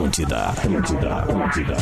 [0.00, 1.76] Atlântida, Atlântida, Atlântida.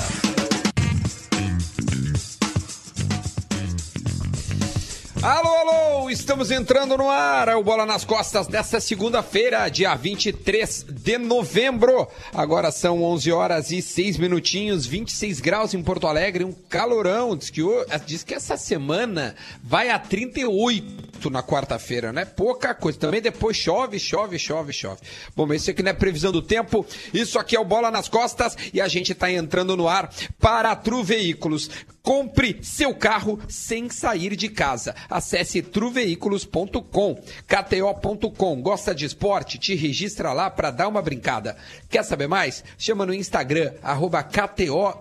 [5.23, 10.87] Alô, alô, estamos entrando no ar, é o Bola nas Costas desta segunda-feira, dia 23
[10.89, 12.09] de novembro.
[12.35, 17.37] Agora são 11 horas e 6 minutinhos, 26 graus em Porto Alegre, um calorão.
[17.37, 17.63] Diz que,
[18.05, 22.25] diz que essa semana vai a 38 na quarta-feira, né?
[22.25, 22.99] Pouca coisa.
[22.99, 25.01] Também depois chove, chove, chove, chove.
[25.35, 28.09] Bom, mas isso aqui não é previsão do tempo, isso aqui é o Bola nas
[28.09, 31.71] Costas e a gente está entrando no ar para a Veículos.
[32.03, 34.95] Compre seu carro sem sair de casa.
[35.11, 38.63] Acesse truveículos.com, kto.com.
[38.63, 39.59] Gosta de esporte?
[39.59, 41.57] Te registra lá para dar uma brincada.
[41.91, 42.65] Quer saber mais?
[42.79, 44.99] Chama no Instagram, arroba KTO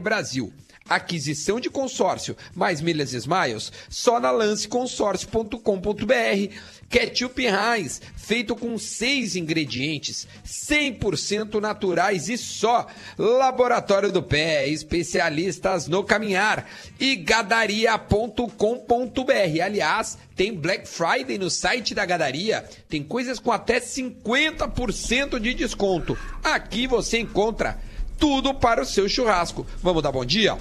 [0.00, 0.52] Brasil.
[0.88, 6.54] Aquisição de consórcio mais milhas e smiles só na lanceconsórcio.com.br.
[6.88, 12.86] Ketchup Heinz, feito com seis ingredientes, 100% naturais e só.
[13.18, 16.68] Laboratório do Pé, especialistas no caminhar.
[16.98, 19.62] E gadaria.com.br.
[19.64, 22.64] Aliás, tem Black Friday no site da Gadaria.
[22.88, 26.16] Tem coisas com até 50% de desconto.
[26.44, 27.78] Aqui você encontra
[28.18, 29.66] tudo para o seu churrasco.
[29.82, 30.56] Vamos dar bom dia?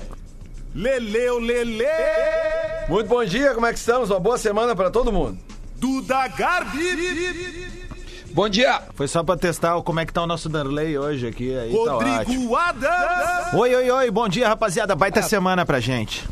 [0.73, 1.85] Leleu, Lele!
[2.89, 4.09] Muito bom dia, como é que estamos?
[4.09, 5.37] Uma boa semana para todo mundo.
[5.77, 7.85] Duda Garbi!
[8.31, 8.81] Bom dia!
[8.93, 11.57] Foi só pra testar como é que tá o nosso Darley hoje aqui.
[11.57, 12.55] Aí tá Rodrigo ótimo.
[12.57, 13.53] Adams!
[13.53, 14.93] Oi, oi, oi, bom dia, rapaziada.
[14.93, 16.27] Baita semana pra gente.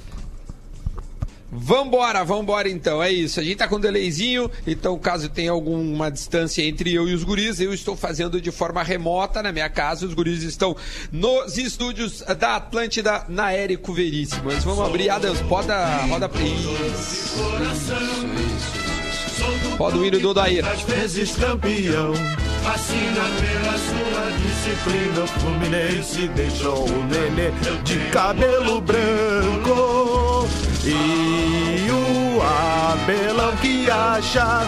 [1.55, 3.39] Vambora, vambora então, é isso.
[3.39, 7.23] A gente tá com um delayzinho, então caso tenha alguma distância entre eu e os
[7.23, 10.05] guris, eu estou fazendo de forma remota na minha casa.
[10.05, 10.75] Os guris estão
[11.11, 14.43] nos estúdios da Atlântida na Érico Veríssimo.
[14.45, 16.29] Mas vamos abrir, Adams, roda, roda.
[16.35, 17.93] Isso, isso, isso,
[18.55, 19.77] isso.
[19.77, 20.63] Roda o hino do Odair.
[20.88, 22.13] vezes campeão.
[22.63, 25.23] Fascina pela sua disciplina.
[25.23, 27.51] O Fluminense deixou o Lelê
[27.83, 30.22] de cabelo branco.
[30.86, 34.67] E o Abelão que acha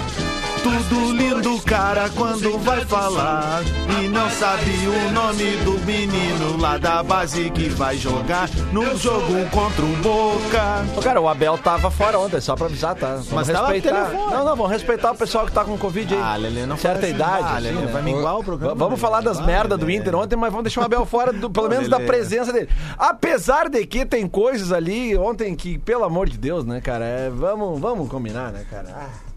[0.66, 3.62] tudo lindo, cara, quando vai falar.
[4.02, 9.48] E não sabe o nome do menino lá da base que vai jogar no jogo
[9.52, 10.84] contra o Boca.
[10.98, 13.10] Ô, Cara, o Abel tava fora ontem, só pra avisar, tá?
[13.18, 14.06] Vamos Mas tava respeitar.
[14.06, 14.32] telefone.
[14.32, 16.20] Não, não, vamos respeitar o pessoal que tá com Covid aí.
[16.20, 17.14] Ah, Lelê, não Certa assim.
[17.16, 17.92] idade, Ah, assim, Lelê, né?
[17.92, 18.74] vai minguar o programa.
[18.74, 19.86] Vamos falar das merdas do.
[19.92, 22.08] Inter ontem, mas vamos deixar o Abel fora, do, pelo menos da Lelê.
[22.10, 22.70] presença dele.
[22.98, 27.06] Apesar de que tem coisas ali ontem que, pelo amor de Deus, né, cara?
[27.06, 28.88] é, vamos, vamos combinar, né, cara?
[28.92, 29.35] Ah.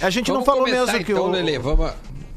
[0.00, 1.30] A gente Vamos não falou começar, mesmo que então, o...
[1.30, 1.90] Lelê, vamos.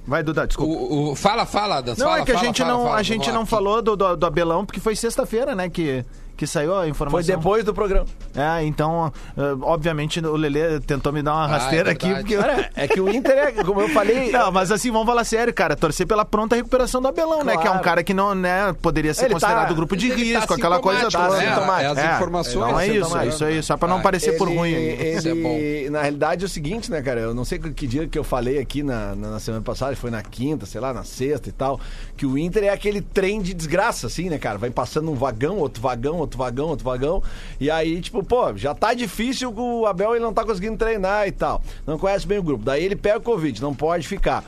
[0.08, 0.74] Vai, Duda, desculpa.
[0.74, 2.00] O, o- fala, fala, Adams.
[2.00, 4.16] Não, fala, é que a gente fala, não, fala, a gente não falou do, do,
[4.16, 6.04] do Abelão, porque foi sexta-feira, né, que,
[6.40, 7.36] que saiu a Foi informação.
[7.36, 8.06] depois do programa.
[8.34, 12.38] É, então, eh, obviamente, o Lelê tentou me dar uma Ah, é rasteira aqui, porque...
[12.38, 14.32] Cara, é que o Inter é, como eu falei.
[14.32, 15.76] Não, mas assim, vamos falar sério, cara.
[15.76, 17.58] Torcer pela pronta recuperação do Abelão, né?
[17.58, 17.84] Que é um Claro.
[17.84, 21.10] cara que não, né, poderia ser Ele considerado tá- grupo de tá risco, aquela coisa
[21.10, 21.30] toda.
[21.38, 21.50] né?
[21.50, 22.00] sintomático.
[22.00, 22.56] É, as informações.
[22.72, 23.26] Não é isso, sintomático.
[23.26, 24.76] é isso aí, só pra não Ah, parecer por Ele- ruim.
[24.76, 24.84] aí.
[24.84, 25.92] Ele, Isso é bom.
[25.92, 27.20] Na realidade é o seguinte, né, cara?
[27.20, 30.10] Eu não sei que dia que eu falei aqui na, na, na semana passada, foi
[30.12, 31.80] na quinta, sei lá, na sexta e tal,
[32.16, 34.58] que o Inter é aquele trem de desgraça, assim, né, cara?
[34.58, 37.24] Vai passando um vagão, outro vagão, outro vagão, outro vagão.
[37.60, 41.32] E aí, tipo, pô, já tá difícil o Abel ele não tá conseguindo treinar e
[41.32, 41.62] tal.
[41.86, 42.64] Não conhece bem o grupo.
[42.64, 44.44] Daí ele pega o Covid, não pode ficar.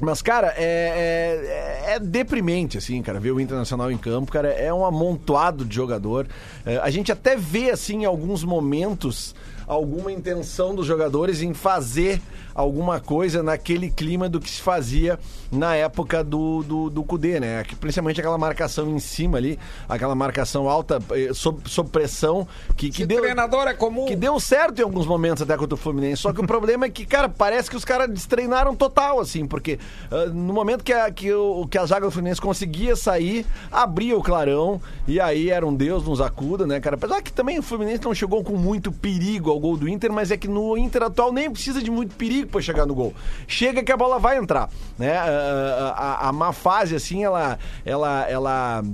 [0.00, 4.72] Mas, cara, é, é, é deprimente, assim, cara, ver o Internacional em campo, cara, é
[4.72, 6.28] um amontoado de jogador.
[6.64, 9.34] É, a gente até vê, assim, em alguns momentos,
[9.68, 12.20] alguma intenção dos jogadores em fazer
[12.58, 15.16] alguma coisa naquele clima do que se fazia
[15.50, 17.62] na época do, do, do Cudê, né?
[17.78, 19.56] Principalmente aquela marcação em cima ali,
[19.88, 23.20] aquela marcação alta, eh, sob, sob pressão, que, que deu...
[23.22, 24.06] treinador é comum.
[24.06, 26.22] Que deu certo em alguns momentos até contra o Fluminense.
[26.22, 29.78] Só que o problema é que, cara, parece que os caras destreinaram total, assim, porque
[30.10, 34.18] ah, no momento que a, que, o, que a zaga do Fluminense conseguia sair, abria
[34.18, 36.96] o clarão, e aí era um Deus nos acuda, né, cara?
[36.96, 40.30] Apesar que também o Fluminense não chegou com muito perigo ao gol do Inter, mas
[40.30, 43.14] é que no Inter atual nem precisa de muito perigo pra chegar no gol.
[43.46, 45.16] Chega que a bola vai entrar, né?
[45.16, 47.58] Ah, a, a má fase, assim, ela.
[47.84, 48.84] ela, ela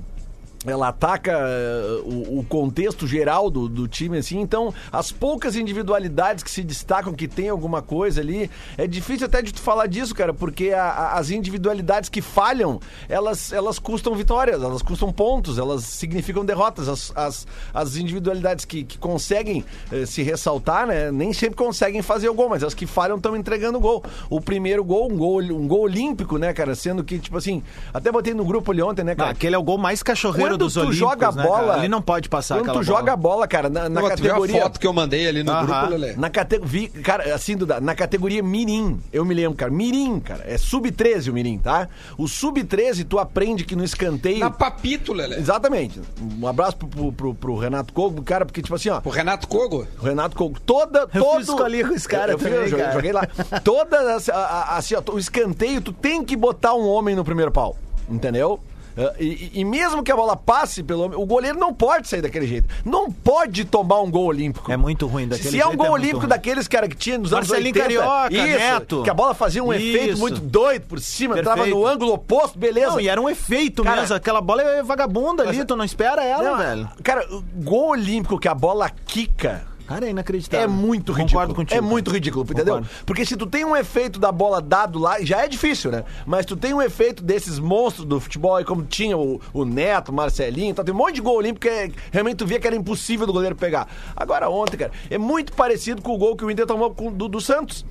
[0.67, 4.41] ela ataca eh, o, o contexto geral do, do time, assim.
[4.41, 9.43] Então, as poucas individualidades que se destacam, que tem alguma coisa ali, é difícil até
[9.43, 14.15] de tu falar disso, cara, porque a- a- as individualidades que falham, elas, elas custam
[14.15, 16.89] vitórias, elas custam pontos, elas significam derrotas.
[16.89, 22.29] As, as, as individualidades que, que conseguem eh, se ressaltar, né, nem sempre conseguem fazer
[22.29, 24.03] o gol, mas as que falham estão entregando o gol.
[24.31, 27.63] O primeiro gol, um gol, um gol olímpico, né, cara, sendo que, tipo assim,
[27.93, 29.31] até botei no grupo ali ontem, né, cara?
[29.31, 31.67] aquele é o gol mais cachorreiro quando dos tu Olímpicos, joga a né, bola.
[31.67, 31.79] cara?
[31.81, 32.99] Ele não pode passar Quando aquela tu bola.
[32.99, 34.63] joga a bola, cara, na, na Pô, tu viu a categoria.
[34.63, 35.67] foto que eu mandei ali no Aham.
[35.67, 36.13] grupo, Lelê?
[36.17, 36.89] Na categoria.
[37.03, 39.71] Cara, assim, Duda, na categoria Mirim, eu me lembro, cara.
[39.71, 40.45] Mirim, cara.
[40.47, 41.89] É sub-13 o Mirim, tá?
[42.19, 44.41] O sub-13, tu aprende que no escanteio.
[44.41, 45.37] Na Papito, Lelê.
[45.37, 46.01] Exatamente.
[46.41, 49.01] Um abraço pro, pro, pro- pro Renato Kogo, cara, porque, tipo assim, ó.
[49.05, 49.87] O Renato Kogo.
[50.01, 51.09] O Renato Kogo, toda.
[51.15, 51.39] Eu todo...
[51.39, 52.95] fiz escolinha com esse cara eu, eu, também, eu joguei, cara.
[52.97, 53.27] joguei lá.
[53.63, 54.15] Toda.
[54.17, 57.77] assim, Assim, ó, o escanteio, tu tem que botar um homem no primeiro pau.
[58.09, 58.61] Entendeu?
[58.97, 62.47] Uh, E, e- mesmo que a bola passe pelo o goleiro não pode sair daquele
[62.47, 62.69] jeito.
[62.85, 64.71] Não pode tomar um gol olímpico.
[64.71, 66.29] É muito ruim daquele Se é um jeito, gol é olímpico ruim.
[66.29, 67.89] daqueles, cara, que tinha nos anos Marcelinho 80.
[68.01, 69.03] Carioca, isso, Neto.
[69.03, 70.21] Que a bola fazia um efeito Isso.
[70.21, 71.77] muito doido por cima, entrava Perfeito.
[71.79, 72.91] no ângulo oposto, beleza.
[72.93, 74.15] Não, e era um efeito Cara, mesmo.
[74.15, 76.89] Aquela bola é vagabunda ali, Mas- tu não espera ela, Não, velho.
[77.03, 77.27] Cara,
[77.57, 79.63] gol olímpico que a bola quica.
[79.87, 80.65] Cara, é inacreditável.
[80.65, 81.29] É muito ridículo.
[81.31, 81.79] Concordo contigo.
[81.79, 82.77] É muito ridículo, entendeu?
[82.77, 82.89] Concordo.
[83.05, 86.05] Porque se tu tem um efeito da bola dado lá, já é difícil, né?
[86.25, 90.09] Mas tu tem um efeito desses monstros do futebol, aí como tinha o, o Neto,
[90.11, 92.67] o Marcelinho, então tem um monte de gol olímpico que é- realmente tu via que
[92.67, 93.87] era impossível do goleiro pegar.
[94.17, 97.41] Agora ontem, cara, é muito parecido com o gol que o Inter tomou do, do
[97.41, 97.85] Santos.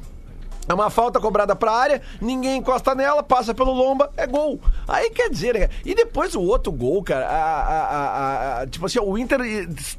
[0.67, 4.61] É uma falta cobrada pra área, ninguém encosta nela, passa pelo lomba, é gol.
[4.87, 5.69] Aí quer dizer, né?
[5.85, 9.39] E depois o outro gol, cara, a- a- a- tipo assim, o Inter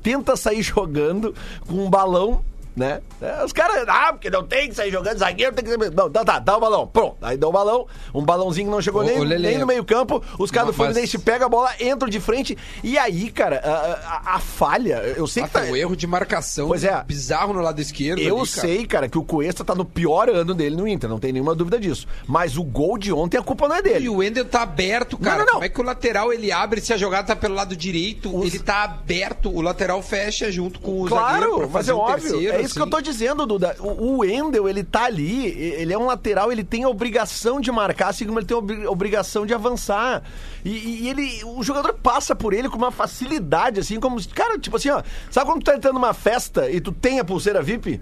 [0.03, 1.35] tenta sair jogando
[1.67, 2.43] com um balão.
[2.77, 3.01] Né?
[3.23, 5.91] É, Os caras, ah, porque não tem que sair jogando, zagueiro tem que ser.
[5.93, 6.87] Não, tá, tá, dá o balão.
[6.89, 7.17] Pronto.
[7.23, 10.21] Aí dá o balão, um balãozinho que não chegou Ô, nem, ô, nem no meio-campo.
[10.39, 12.59] Os caras do Mas- Fluminense pegam a bola, entram de frente.
[12.83, 15.61] E aí, cara, a, a- a falha, eu sei Ah, que tá.
[15.61, 17.01] um erro de marcação Pois é.
[17.05, 18.19] bizarro no lado esquerdo.
[18.21, 18.67] Eu ali, cara.
[18.67, 21.55] sei, cara, que o Cuesta tá no pior ano dele no Inter, não tem nenhuma
[21.55, 22.09] dúvida disso.
[22.27, 24.09] Mas o gol de ontem, a culpa não é E dele.
[24.09, 25.39] o Wendel tá aberto, cara.
[25.39, 25.53] Não, não, não.
[25.55, 28.37] Como é que o lateral ele abre se a jogada tá pelo lado direito?
[28.37, 31.91] Os- Ele tá aberto, o lateral fecha junto com o zagueiro Claro, pra mas fazer
[31.93, 32.31] é um óbvio.
[32.33, 32.91] terceiro, é isso que eu assim.
[32.91, 33.77] tô dizendo, Duda.
[33.81, 37.71] O, o Wendel, ele tá ali, ele é um lateral, ele tem a obrigação de
[37.73, 40.23] marcar, assim como ele tem a obri- obrigação de avançar.
[40.65, 44.17] E, e ele, o jogador passa por ele com uma facilidade, assim, como.
[44.29, 45.03] Cara, tipo assim, ó.
[45.31, 48.01] Sabe quando tu tá entrando numa festa e tu tem a pulseira VIP?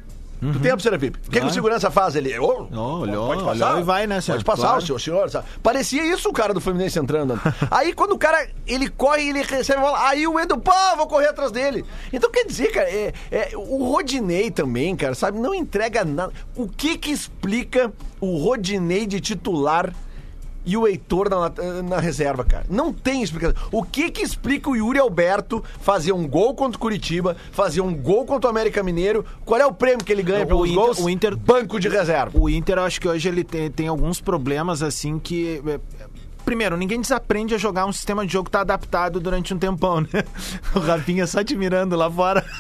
[0.53, 1.19] Tu tem a pulseira VIP.
[1.29, 2.17] O que, que o segurança faz?
[2.17, 2.37] Ele.
[2.37, 2.67] Ó,
[3.00, 3.69] olhou, pode passar.
[3.71, 4.39] olhou e vai, né, senhor?
[4.39, 4.83] Pode passar, Claro.
[4.83, 5.31] o senhor, senhor.
[5.31, 5.47] sabe?
[5.62, 7.41] Parecia isso o cara do Fluminense entrando.
[7.71, 11.06] aí quando o cara, ele corre, ele recebe a bola, aí o Wendel, pô, vou
[11.06, 11.85] correr atrás dele.
[12.12, 16.33] Então quer dizer, cara, é, é, o Rodinei também, cara, sabe, não entrega nada.
[16.56, 19.93] O que que explica o Rodinei de titular
[20.64, 22.64] e o Heitor na, na reserva, cara?
[22.70, 23.56] Não tem explicação.
[23.70, 27.94] O que que explica o Yuri Alberto fazer um gol contra o Curitiba, fazer um
[27.94, 29.25] gol contra o América Mineiro?
[29.44, 30.99] Qual é o prêmio que ele ganha O pelos Inter- gols?
[30.99, 32.38] o Inter- Banco de reserva.
[32.38, 35.61] O Inter, acho que hoje ele tem, tem alguns problemas assim que.
[36.43, 39.59] É, Primeiro, ninguém desaprende a jogar um sistema de jogo que tá adaptado durante um
[39.59, 40.09] tempão, né?
[40.75, 42.44] O Rafinha só te mirando lá fora.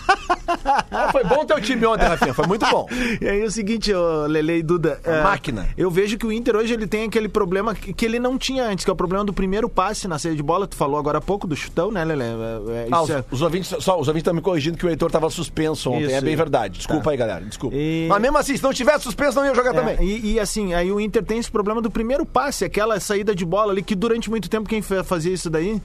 [0.90, 2.34] Ah, foi bom teu time ontem, Rafinha.
[2.34, 2.86] Foi muito bom.
[3.20, 3.90] E aí é o seguinte,
[4.28, 5.00] Lele e Duda.
[5.04, 5.68] é, máquina.
[5.76, 8.84] Eu vejo que o Inter hoje ele tem aquele problema que, ele não tinha antes,
[8.84, 10.66] que é o problema do primeiro passe na saída de bola.
[10.66, 12.22] Tu falou agora há pouco do chutão, né, Lele?
[12.22, 14.84] É, é, Ah, isso os, é- os ouvintes, só, os ouvintes estão me corrigindo que
[14.84, 16.04] o Heitor estava suspenso ontem.
[16.06, 16.78] Isso, é bem verdade.
[16.78, 17.10] Desculpa Tá.
[17.10, 17.44] aí, galera.
[17.44, 17.74] Desculpa.
[17.76, 19.96] E- Mas mesmo assim, se não tivesse suspenso, não ia jogar É, também.
[20.06, 23.44] E, e, assim, aí o Inter tem esse problema do primeiro passe, aquela saída de
[23.44, 25.80] bola ali, que durante muito tempo quem fazia isso daí?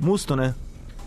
[0.00, 0.54] Musto, né?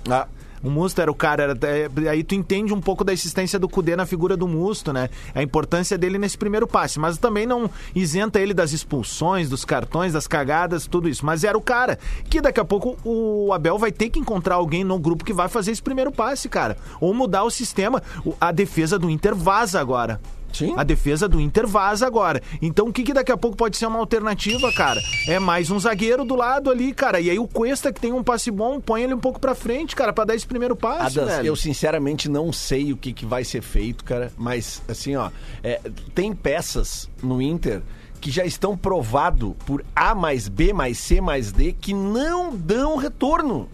[0.09, 0.27] Ah,
[0.63, 3.69] O Musto era o cara, era, é, aí tu entende um pouco da existência do
[3.69, 5.09] Cudê na figura do Musto, né?
[5.35, 10.13] A importância dele nesse primeiro passe, mas também não isenta ele das expulsões, dos cartões,
[10.13, 11.25] das cagadas, tudo isso.
[11.25, 11.99] Mas era o cara
[12.29, 15.47] que daqui a pouco o Abel vai ter que encontrar alguém no grupo que vai
[15.47, 16.77] fazer esse primeiro passe, cara.
[16.99, 18.01] Ou mudar o sistema.
[18.41, 20.19] A defesa do Inter vaza agora.
[20.53, 20.73] Sim.
[20.77, 22.41] A defesa do Inter vaza agora.
[22.61, 24.99] Então o que, que daqui a pouco pode ser uma alternativa, cara?
[25.27, 27.19] É mais um zagueiro do lado ali, cara.
[27.19, 29.95] E aí o Cuesta, que tem um passe bom, põe ele um pouco pra frente,
[29.95, 31.47] cara, pra dar esse primeiro passe, Adas, velho.
[31.47, 34.31] eu sinceramente não sei o que, que vai ser feito, cara.
[34.37, 35.30] Mas, assim, ó,
[35.63, 35.80] é,
[36.16, 37.81] tem peças no Inter
[38.19, 42.95] que já estão provado por A mais B mais C mais D que não dão
[42.97, 43.69] retorno.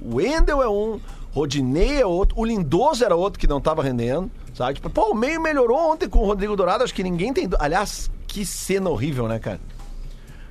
[0.00, 0.98] O Wendel é um,
[1.32, 4.74] Rodinei é outro, o Lindoso era outro que não tava rendendo, sabe?
[4.74, 7.48] Tipo, pô, o meio melhorou ontem com o Rodrigo Dourado, acho que ninguém tem.
[7.58, 9.60] Aliás, que cena horrível, né, cara?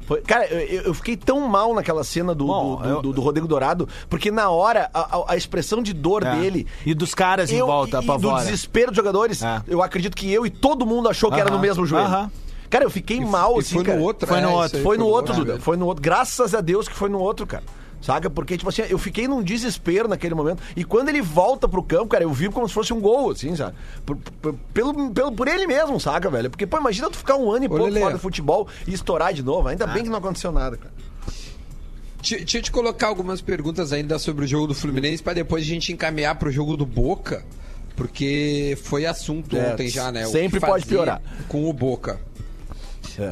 [0.06, 3.14] Foi- cara, eu, eu- fiquei tão mal naquela cena do, Bom, do, do- eu- do-
[3.14, 6.36] do Rodrigo Dourado, porque na hora, a, a- a expressão de dor É.
[6.36, 6.68] dele.
[6.86, 9.62] E dos caras em eu- volta, e, e do desespero dos jogadores, É.
[9.66, 12.06] eu acredito que eu e todo mundo achou que era Aham, no mesmo joelho.
[12.08, 12.32] aham.
[12.70, 13.98] Cara, eu fiquei mal, E assim, foi cara.
[13.98, 14.66] no outro, Foi no é, outro.
[14.68, 15.62] isso aí Foi no outro, outro, Duda.
[15.62, 16.02] Foi no outro.
[16.04, 17.64] Graças a Deus que foi no outro, cara.
[18.04, 18.30] Saca?
[18.30, 20.62] Porque, tipo assim, eu fiquei num desespero naquele momento.
[20.76, 23.56] E quando ele volta pro campo, cara, eu vi como se fosse um gol, assim,
[23.56, 23.78] sabe?
[24.06, 26.50] Por, por- pelo, pelo, por ele mesmo, saca, velho?
[26.50, 28.02] Porque, pô, imagina tu ficar um ano e pouco Lelê.
[28.02, 29.70] fora do futebol e estourar de novo.
[29.70, 30.94] Ainda bem que não aconteceu nada, cara.
[32.22, 35.68] Deixa eu te colocar algumas perguntas ainda sobre o jogo do Fluminense para depois a
[35.68, 37.44] gente encaminhar pro jogo do Boca,
[37.96, 40.26] porque foi assunto É, ontem já, né?
[40.28, 41.22] O sempre que pode piorar.
[41.48, 42.20] Com o Boca.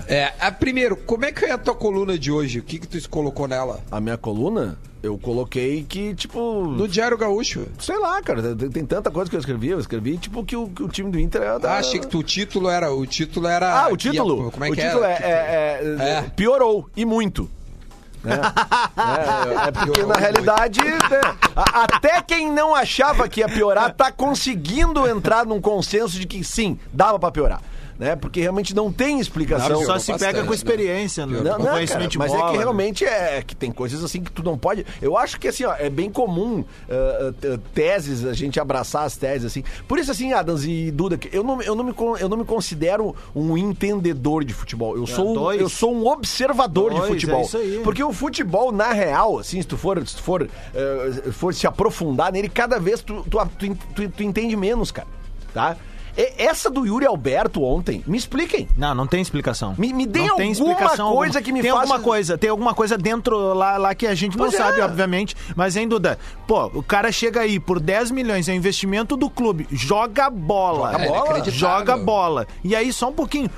[0.07, 2.59] É, a, primeiro, como é que é a tua coluna de hoje?
[2.59, 3.79] O que que tu colocou nela?
[3.91, 4.77] A minha coluna?
[5.03, 6.65] Eu coloquei que, tipo.
[6.67, 7.65] No Diário Gaúcho.
[7.79, 9.69] Sei lá, cara, tem, tem tanta coisa que eu escrevi.
[9.69, 11.71] Eu escrevi, tipo, que o, que o time do Inter é da.
[11.73, 12.93] Ah, achei que tu- o título era.
[12.93, 13.85] O título era.
[13.85, 14.45] Ah, o título.
[14.45, 15.25] Ia- como é o que título era?
[15.25, 16.21] é, é- é- É.
[16.35, 17.49] Piorou, e muito.
[18.23, 18.35] né?
[19.65, 21.21] é, é porque, na realidade, né,
[21.55, 26.77] até quem não achava que ia piorar tá conseguindo entrar num consenso de que sim,
[26.93, 27.59] dava pra piorar.
[27.97, 28.15] Né?
[28.15, 29.69] Porque realmente não tem explicação.
[29.69, 31.37] Não, Só se pega bastante, com experiência, né?
[31.37, 32.63] Não, não, cara, mas é bola, que né?
[32.63, 34.85] realmente é que tem coisas assim que tu não pode.
[35.01, 37.31] Eu acho que assim, ó, é bem comum ah,
[37.73, 39.63] teses, a gente abraçar as teses assim.
[39.87, 42.45] Por isso assim, Adams e Duda, que eu não, eu não, me, eu não me
[42.45, 44.95] considero um entendedor de futebol.
[44.97, 45.61] Eu sou, um- dois.
[45.61, 47.41] eu sou um observador Dois, de futebol.
[47.41, 47.81] é isso aí.
[47.83, 51.67] Porque o futebol, na real, assim, se tu for, se tu for, eh, for se
[51.67, 55.07] aprofundar nele, cada vez tu, tu, tu, tu- tu entende menos, cara.
[55.53, 55.75] Tá?
[56.37, 58.67] Essa do Yuri Alberto ontem, me expliquem.
[58.77, 59.75] Não, não tem explicação.
[59.77, 61.41] Me- me dê não tem alguma explicação coisa alguma.
[61.41, 64.37] que me tem faça- alguma coisa, tem alguma coisa dentro lá, lá que a gente
[64.37, 64.63] Pois não é.
[64.63, 65.35] sabe, obviamente.
[65.55, 66.19] Mas, hein, Duda?
[66.47, 70.91] Pô, o cara chega aí por 10 milhões, é o investimento do clube, joga bola.
[70.91, 71.25] Joga bola.
[71.31, 71.79] inacreditável.
[71.79, 72.47] Joga bola.
[72.63, 73.49] E aí, só um pouquinho.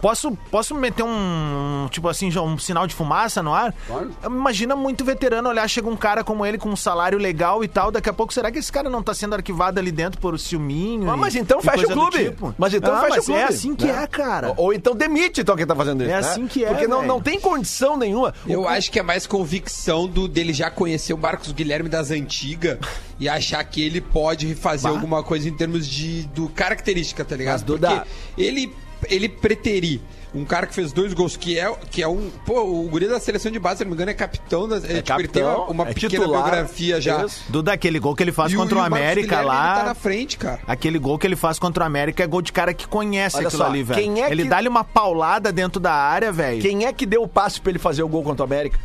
[0.00, 3.74] Posso, posso meter um, tipo assim, já um sinal de fumaça no ar?
[3.86, 4.10] Claro.
[4.24, 7.90] Imagina muito veterano olhar, chega um cara como ele com um salário legal e tal,
[7.90, 11.10] daqui a pouco, será que esse cara não tá sendo arquivado ali dentro por ciúminho?
[11.10, 12.24] Ah, e- mas então fecha o clube.
[12.30, 12.54] tipo?
[12.56, 13.40] Mas então Ah, fecha mas o clube.
[13.40, 14.02] É assim que né?
[14.02, 14.54] é, cara.
[14.56, 16.10] Ou então demite então quem tá fazendo isso.
[16.12, 16.28] É né?
[16.28, 18.32] assim que é, Porque não, não tem condição nenhuma.
[18.46, 22.10] Eu O- acho que é mais convicção do, dele já conhecer o Marcos Guilherme das
[22.10, 22.78] antigas
[23.18, 24.90] e achar que ele pode fazer Bah.
[24.94, 27.54] alguma coisa em termos de do característica, tá ligado?
[27.54, 28.08] Mas, Duda- Porque
[28.42, 28.72] ele,
[29.06, 30.00] ele preterir
[30.34, 32.30] um cara que fez dois gols, que é, que é um.
[32.44, 34.76] Pô, o guri da seleção de base, se não me engano, é capitão da.
[34.76, 37.24] É, tipo, ele tem uma, capitão, uma é pequena titular, biografia já.
[37.24, 37.44] isso.
[37.50, 39.70] Do daquele gol que ele faz E contra o, Marcos América Guilherme, lá.
[39.72, 40.60] Ele tá na frente, cara.
[40.66, 43.46] Aquele gol que ele faz contra o América é gol de cara que conhece Olha
[43.48, 44.00] aquilo só, ali, velho.
[44.02, 46.60] quem é ele que- dá-lhe uma paulada dentro da área, velho.
[46.60, 48.78] Quem é que deu o passe pra ele fazer o gol contra o América?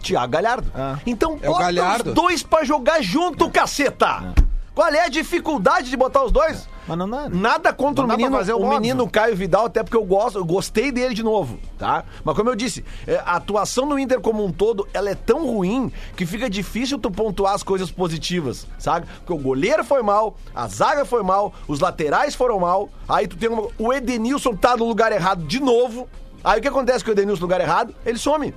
[0.00, 0.70] Thiago Galhardo.
[0.74, 0.98] Ah.
[1.06, 2.10] Então É o bota Galhardo.
[2.10, 4.32] os dois pra jogar junto, caceta!
[4.74, 6.68] Qual é a dificuldade de botar os dois?
[6.86, 7.28] Mas não dá.
[7.28, 8.80] Nada contra Não o menino, fazer o o óbvio.
[8.80, 12.04] menino Caio Vidal, até porque eu gosto, eu gostei dele de novo, tá?
[12.22, 15.46] Mas como eu disse, é, a atuação do Inter como um todo, ela é tão
[15.46, 19.06] ruim que fica difícil tu pontuar as coisas positivas, sabe?
[19.18, 23.36] Porque o goleiro foi mal, a zaga foi mal, os laterais foram mal, aí tu
[23.36, 26.06] tem uma, o Edenilson tá no lugar errado de novo.
[26.42, 27.94] Aí o que acontece com o Edenilson no lugar errado?
[28.04, 28.54] Ele some.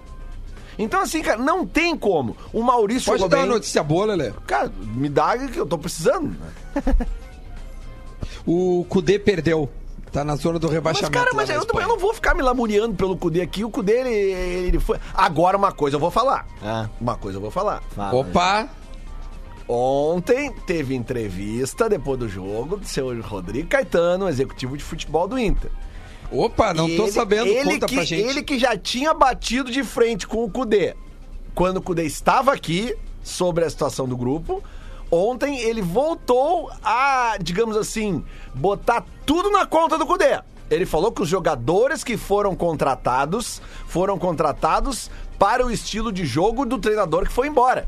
[0.78, 2.36] Então assim, cara, não tem como.
[2.52, 3.46] O Maurício Pode dar bem.
[3.46, 4.34] uma notícia boa, Lelê?
[4.46, 6.36] Cara, me dá que eu tô precisando.
[8.48, 9.70] O Kudê perdeu.
[10.12, 11.12] Tá na zona do Mas, rebaixamento.
[11.12, 13.66] cara, lá mas eu, eu não vou ficar me lamuriando pelo Cudê aqui.
[13.66, 14.10] O Cudê, ele,
[14.68, 14.98] ele foi.
[15.14, 16.48] Agora, uma coisa eu vou falar.
[16.64, 16.88] Ah.
[17.00, 17.84] Uma coisa eu vou falar.
[18.14, 18.70] Opa!
[19.68, 25.70] Ontem teve entrevista depois do jogo do seu Rodrigo Caetano, executivo de futebol do Inter.
[26.32, 27.48] Opa, não E tô ele- sabendo.
[27.48, 28.22] ele Conta que, pra gente.
[28.30, 30.96] Ele que já tinha batido de frente com o Cudê.
[31.54, 34.64] Quando o Cudê estava aqui, sobre a situação do grupo,
[35.12, 38.24] ontem ele voltou a, digamos assim,
[38.54, 40.40] botar tudo na conta do Cudê.
[40.70, 45.10] Ele falou que os jogadores que foram contratados foram contratados
[45.40, 47.88] para o estilo de jogo do treinador que foi embora.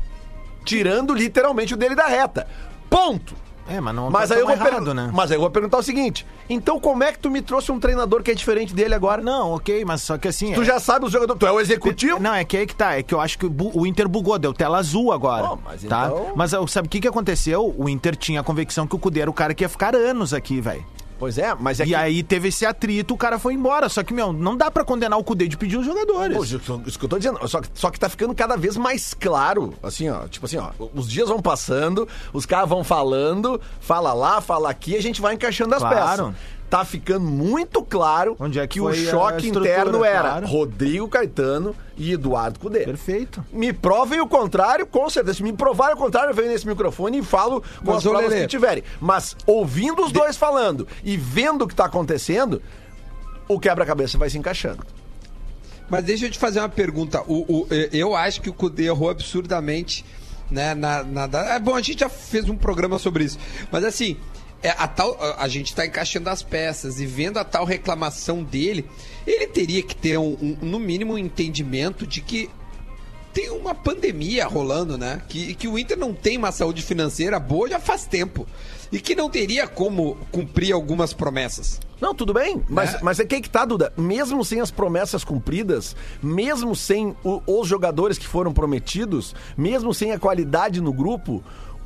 [0.64, 2.46] Tirando literalmente o dele da reta.
[2.88, 3.34] Ponto.
[3.70, 5.10] É, mas não Mas tá aí, eu vou errado, né?
[5.14, 7.78] mas aí eu vou perguntar o seguinte: então como é que tu me trouxe um
[7.78, 9.22] treinador que é diferente dele agora?
[9.22, 10.52] Não, ok, mas só que assim...
[10.52, 12.18] Tu é- já sabe os jogadores, tu é o executivo?
[12.20, 12.96] Não, é que aí que tá.
[12.98, 15.46] É que eu acho que o, o Inter bugou, deu tela azul agora.
[15.46, 16.06] Bom, mas tá?
[16.06, 17.74] então- Mas sabe o que, que aconteceu?
[17.78, 20.34] O Inter tinha a convicção que o Cudê era o cara que ia ficar anos
[20.34, 20.84] aqui, velho.
[21.20, 21.94] Pois é, mas é E que.
[21.94, 23.88] aí teve esse atrito, o cara foi embora.
[23.88, 26.36] Só que, meu, não dá pra condenar o Cudê de pedir os jogadores.
[26.36, 26.58] Pô, isso,
[26.98, 30.08] que eu tô dizendo, só, que- só que tá ficando cada vez mais claro, assim,
[30.08, 34.70] ó, tipo assim, ó, os dias vão passando, os caras vão falando, fala lá, fala
[34.70, 36.24] aqui, a gente vai encaixando as Claro.
[36.32, 36.34] peças.
[36.70, 40.46] Tá ficando muito claro Onde é que o foi a choque interno era claro.
[40.46, 42.84] Rodrigo Caetano e Eduardo Cudê.
[42.84, 43.44] Perfeito.
[43.52, 45.38] Me provem o contrário, com certeza.
[45.38, 48.28] Se me provarem o contrário, eu venho nesse microfone e falo com Mas, as provas
[48.30, 48.84] Lelê, que tiverem.
[49.00, 52.62] Mas ouvindo os dois falando e vendo o que tá acontecendo,
[53.48, 54.86] o quebra-cabeça vai se encaixando.
[55.88, 57.20] Mas deixa eu te fazer uma pergunta.
[57.26, 60.04] O, o- eu acho que o Cudê errou absurdamente,
[60.48, 60.72] né?
[60.72, 63.38] Na, na, é bom, a gente já fez um programa sobre isso.
[63.72, 64.16] Mas assim,
[64.62, 68.42] é, a, tal, a, a gente tá encaixando as peças e vendo a tal reclamação
[68.42, 68.84] dele,
[69.26, 72.50] ele teria que ter um, um- no mínimo um entendimento de que
[73.32, 75.22] tem uma pandemia rolando, né?
[75.28, 78.44] Que, que o Inter não tem uma saúde financeira boa já faz tempo.
[78.90, 81.78] E que não teria como cumprir algumas promessas.
[82.00, 82.98] Não, tudo bem, mas, É.
[83.00, 83.92] mas é que que tá, Duda.
[83.96, 90.10] Mesmo sem as promessas cumpridas, mesmo sem o- os jogadores que foram prometidos, mesmo sem
[90.10, 91.40] a qualidade no grupo,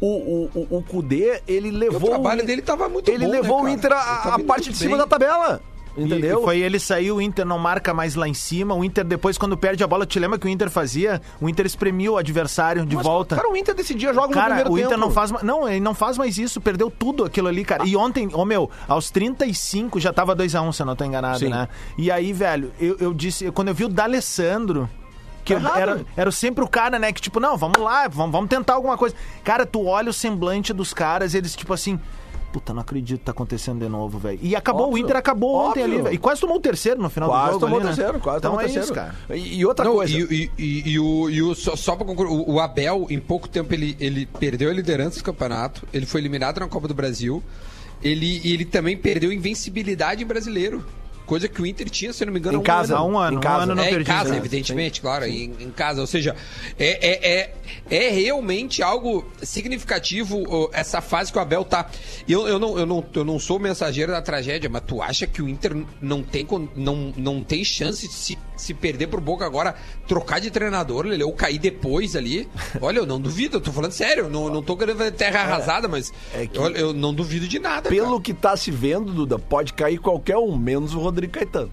[0.04, 2.10] o, o, o, o Kudê, ele levou.
[2.10, 3.72] trabalho o- dele tava muito Ele bom, levou né, o?
[3.74, 4.98] Inter Ele indo parte de cima bem.
[4.98, 5.60] da tabela.
[5.96, 6.40] entendeu?
[6.40, 8.74] E foi ele sair, o Inter não marca mais lá em cima.
[8.74, 11.22] O Inter, depois, quando perde a bola, te lembra que o Inter fazia?
[11.40, 13.36] O Inter espremia o adversário de Mas, volta.
[13.36, 15.00] Cara, o Inter decidia jogo no Cara, primeiro o Inter tempo.
[15.00, 17.86] não faz Não, ele não faz mais isso, perdeu tudo aquilo ali, cara.
[17.86, 21.48] E ontem, ô meu, aos 35 já tava 2x1, se eu não tô enganado, Sim.
[21.50, 21.68] né?
[21.96, 24.90] E aí, velho, eu, eu disse, quando eu vi o D'Alessandro.
[25.44, 25.78] Que Tá errado.
[25.78, 27.12] era, era sempre o cara, né?
[27.12, 29.14] Que tipo, não, vamos lá, vamos, vamos tentar alguma coisa.
[29.44, 31.98] Cara, tu olha o semblante dos caras, eles tipo assim.
[32.52, 34.38] Puta, não acredito que tá acontecendo de novo, velho.
[34.40, 35.02] E acabou, Óbvio.
[35.02, 35.84] o Inter acabou ontem Óbvio.
[35.96, 36.14] ali, velho.
[36.14, 37.60] E quase tomou o terceiro no final do Quase jogo.
[37.60, 38.18] tomou ali, terceiro, né?
[38.22, 38.84] quase então tomou é terceiro.
[38.84, 39.14] isso, cara.
[39.30, 40.12] E, e outra Não, coisa.
[40.16, 43.18] E, e- e- e o, e o- só, só pra concluir, o, o Abel, em
[43.18, 46.94] pouco tempo, ele, ele perdeu a liderança do campeonato, ele foi eliminado na Copa do
[46.94, 47.42] Brasil,
[48.00, 50.86] ele, e ele também perdeu invencibilidade em brasileiro.
[51.26, 53.34] Coisa que o Inter tinha, se não me engano, Em um casa, Há um ano,
[53.34, 53.62] Em um casa.
[53.62, 54.36] ano não é, em perdi, casa, né?
[54.36, 56.00] evidentemente, claro, em, em casa.
[56.00, 56.36] Ou seja,
[56.78, 57.54] é, é, é,
[58.06, 61.88] é realmente algo significativo essa fase que o Abel tá.
[62.28, 65.40] Eu, eu, não, eu, não, eu não sou mensageiro da tragédia, mas tu acha que
[65.40, 69.74] o Inter não tem, não, não tem chance de se, se perder pro Boca agora,
[70.06, 72.48] trocar de treinador, Lele, ou cair depois ali?
[72.80, 75.40] Olha, eu não duvido, eu tô falando sério, eu não, não tô querendo fazer terra
[75.40, 77.88] arrasada, mas é que- olha, eu não duvido de nada.
[77.88, 78.20] Pelo cara.
[78.22, 81.70] que tá se vendo, Duda, pode cair qualquer um, menos o Rodrigo Caetano.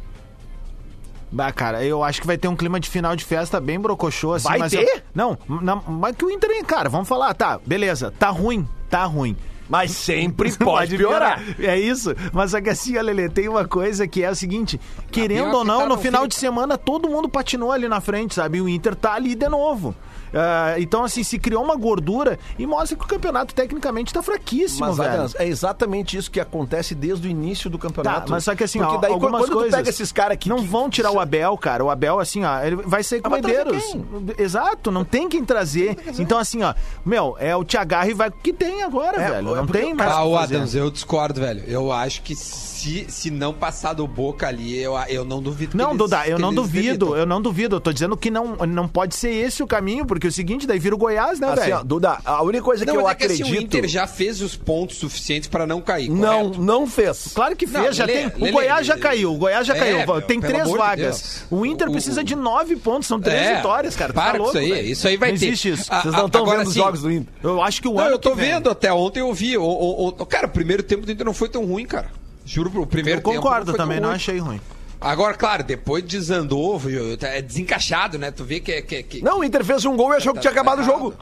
[1.31, 4.33] Bah, cara, eu acho que vai ter um clima de final de festa bem brocochô,
[4.33, 4.49] assim.
[4.49, 4.83] Vai mas ter?
[4.83, 9.05] eu- não, não, mas que o Inter, cara, vamos falar, tá, beleza, tá ruim, tá
[9.05, 9.35] ruim.
[9.71, 11.41] Mas sempre pode piorar.
[11.57, 12.13] É isso.
[12.33, 12.93] Mas só que assim,
[13.33, 14.77] tem uma coisa que é o seguinte:
[15.09, 18.57] querendo ou não, tá no final de semana todo mundo patinou ali na frente, sabe?
[18.57, 19.95] E o Inter tá ali de novo.
[20.33, 24.87] Ah, então, assim, se criou uma gordura e mostra que o campeonato tecnicamente tá fraquíssimo,
[24.87, 25.09] Mas, velho.
[25.09, 28.31] Adams, é exatamente isso que acontece desde o início do Tá, campeonato.
[28.31, 30.47] mas só que assim, Porque ó, daí, algumas quando coisas tu pega esses caras que
[30.49, 31.83] não que- vão tirar o Abel, cara.
[31.83, 33.95] O Abel, assim, ó, ele vai sair com Ah, trazer Medeiros.
[34.37, 35.97] Exato, não tem quem trazer.
[36.19, 36.73] Então, assim, ó,
[37.05, 39.51] meu, é o Thiago e vai o que tem agora, É, velho.
[39.51, 40.11] é Não porque- tem mais.
[40.11, 40.37] Ah, o.
[40.37, 41.63] Adams, eu discordo, velho.
[41.67, 45.77] Eu acho que se, se não passar do Boca ali, eu, eu não duvido que
[45.77, 47.17] Não, eles- Duda, eu que não duvido, demitam.
[47.17, 47.75] eu não duvido.
[47.75, 50.65] Eu tô dizendo que não, não pode ser esse o caminho, porque é o seguinte,
[50.67, 51.77] daí vira o Goiás, né, Assim, velho?
[51.77, 53.59] ó, Duda, a única coisa Não, que eu é que assim, acredito.
[53.59, 56.61] o Inter já fez os pontos suficientes pra não cair, Não, correto?
[56.61, 57.31] não fez.
[57.33, 58.31] Claro que fez, Não, já Lelê, tem.
[58.39, 59.97] Lelê, o Goiás já caiu, o Goiás já É, caiu.
[60.05, 61.01] meu, tem três de vagas.
[61.21, 61.43] Deus.
[61.51, 64.13] o Inter O- precisa o- de nove pontos, são três É, vitórias, cara.
[64.13, 64.87] Tu Para tá louco, isso aí, velho.
[64.87, 65.45] isso aí vai não ter.
[65.47, 65.85] existe isso.
[65.89, 67.33] Ah, Vocês não estão vendo os jogos do Inter.
[67.43, 69.57] Eu acho que o Não, ano eu tô vendo, até ontem eu vi.
[69.57, 72.07] O, o- o- cara, o primeiro tempo do Inter não foi tão ruim, cara.
[72.45, 73.35] Juro, o primeiro Eu tempo.
[73.35, 74.59] concordo foi tão também, não achei ruim.
[75.01, 78.29] Agora, claro, depois desandou, viu, tá- é desencaixado, né?
[78.29, 78.81] Tu vê que é.
[78.83, 81.13] Que, que- Não, o Inter fez um gol e achou que tinha acabado o jogo.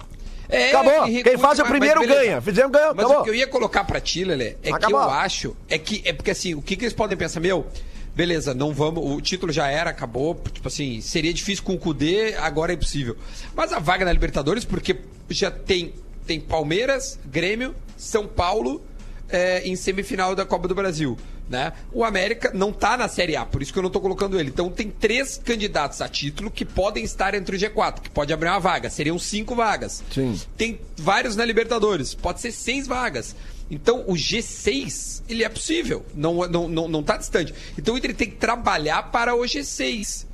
[0.49, 1.05] É, Acabou.
[1.05, 2.41] Quem faz o mas- primeiro ganha.
[2.41, 3.21] Fizemos, ganhou, Mas acabou.
[3.21, 4.99] o que eu ia colocar pra ti, Lelê, é que Acabou.
[4.99, 5.55] eu acho.
[5.69, 7.39] É que é porque assim, o que, que eles podem pensar?
[7.39, 7.67] Meu,
[8.15, 9.03] beleza, não vamos.
[9.05, 10.35] O título já era, acabou.
[10.51, 13.15] Tipo assim, seria difícil com o Kudê, agora é impossível.
[13.55, 14.97] Mas a vaga na Libertadores, porque
[15.29, 15.93] já tem,
[16.25, 18.81] tem Palmeiras, Grêmio, São Paulo
[19.29, 21.15] é, em semifinal da Copa do Brasil.
[21.49, 21.73] Né?
[21.91, 24.49] O América não tá na Série A, por isso que eu não tô colocando ele.
[24.49, 28.49] Então tem três candidatos a título que podem estar entre o G4, que pode abrir
[28.49, 28.87] uma vaga.
[28.87, 30.03] Seriam cinco vagas.
[30.13, 30.39] Sim.
[30.55, 32.13] Tem vários na Libertadores.
[32.13, 33.35] Pode ser seis vagas.
[33.71, 36.05] Então, o G6, ele é possível.
[36.15, 37.53] Não, não, não, não tá distante.
[37.77, 40.25] Então, o Inter tem que trabalhar para o G6.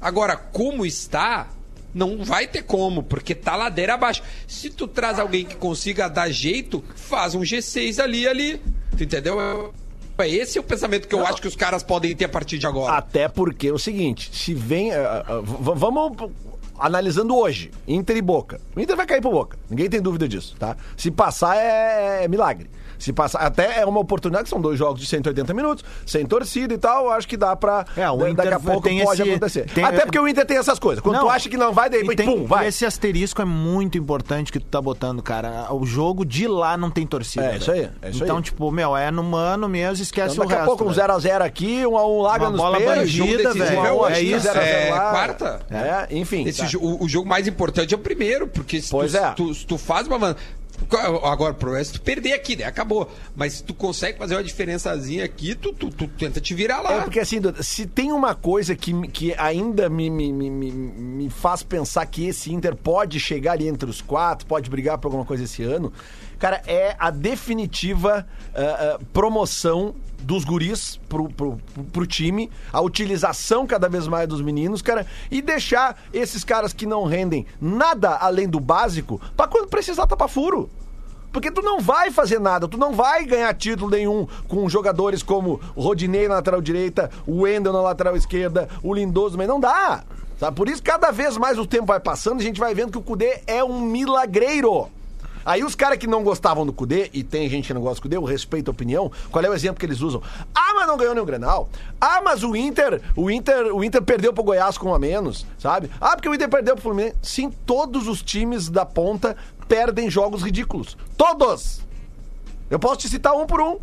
[0.00, 1.48] Agora, como está,
[1.94, 4.22] não vai ter como, porque tá ladeira abaixo.
[4.46, 8.62] Se tu traz alguém que consiga dar jeito, faz um G6 ali, ali.
[8.96, 9.72] Tu entendeu?
[10.28, 12.66] Esse é o pensamento que eu acho que os caras podem ter a partir de
[12.66, 12.92] agora.
[12.94, 14.92] Até porque é o seguinte, se vem.
[14.92, 16.30] ah, v- vamos
[16.78, 18.60] analisando hoje, Inter e Boca.
[18.74, 19.58] O Inter vai cair pro Boca.
[19.68, 20.76] Ninguém tem dúvida disso, tá?
[20.96, 22.70] Se passar é, é milagre.
[23.00, 26.78] Se passar, até é uma oportunidade, são dois jogos de 180 minutos, sem torcida e
[26.78, 27.84] tal, acho que dá pra.
[27.96, 29.70] É, o da- daqui Inter a pouco tem pode esse- acontecer.
[29.72, 31.02] tem- até porque o Inter tem essas coisas.
[31.02, 32.68] Quando Não, tu acha que não vai, daí depois, tem- pum, vai.
[32.68, 35.66] Esse asterisco é muito importante que tu tá botando, cara.
[35.74, 37.44] O jogo de lá não tem torcida.
[37.44, 37.60] É, velho.
[37.60, 38.42] isso aí, é isso então, aí.
[38.42, 40.62] tipo, meu, é no mano mesmo, esquece Então, o daqui resto.
[40.62, 41.08] a pouco um velho.
[41.18, 44.06] 0x0 aqui, um a um larga Uma nos bola pés, bandida, jogo decisivo velho.
[44.06, 44.20] é É né?
[44.22, 44.48] isso.
[44.48, 45.10] É, lá.
[45.10, 45.60] quarta.
[45.70, 46.44] É, enfim.
[46.46, 46.66] Esse tá.
[46.66, 49.30] jo- o, o jogo mais importante é o primeiro, porque se, Pois tu, é.
[49.32, 50.36] tu, se tu faz uma.
[51.24, 52.64] Agora, pro resto, tu perder aqui, né?
[52.64, 53.10] Acabou.
[53.36, 56.92] Mas se tu consegue fazer uma diferençazinha aqui, tu, tu, tu tenta te virar lá.
[56.94, 61.62] É porque assim, se tem uma coisa que, que ainda me, me, me- me faz
[61.62, 65.44] pensar que esse Inter pode chegar ali entre os quatro, pode brigar por alguma coisa
[65.44, 65.92] esse ano,
[66.40, 71.58] cara, é a definitiva ah, ah, promoção dos guris pro, pro,
[71.92, 76.86] pro, time, a utilização cada vez mais dos meninos, cara, e deixar esses caras que
[76.86, 80.68] não rendem nada além do básico pra quando precisar tapar furo.
[81.32, 85.60] Porque tu não vai fazer nada, tu não vai ganhar título nenhum com jogadores como
[85.76, 90.02] o Rodinei na lateral direita, o Wendel na lateral esquerda, o Lindoso, mas não dá.
[90.38, 90.56] Sabe?
[90.56, 93.02] Por isso, cada vez mais o tempo vai passando, a gente vai vendo que o
[93.02, 94.88] Cudê é um milagreiro.
[95.44, 98.02] Aí os caras que não gostavam do Cudê, e tem gente que não gosta do
[98.02, 100.22] Cudê, eu respeito a opinião, qual é o exemplo que eles usam?
[100.54, 101.68] Ah, mas não ganhou nenhum Grenal.
[102.00, 105.46] Ah, mas o Inter, o Inter, o Inter perdeu pro Goiás com um a menos,
[105.58, 105.90] sabe?
[106.00, 107.16] Ah, porque o Inter perdeu pro Fluminense.
[107.22, 109.36] Sim, todos os times da ponta
[109.68, 110.96] perdem jogos ridículos.
[111.16, 111.80] Todos!
[112.68, 113.78] Eu posso te citar um por um.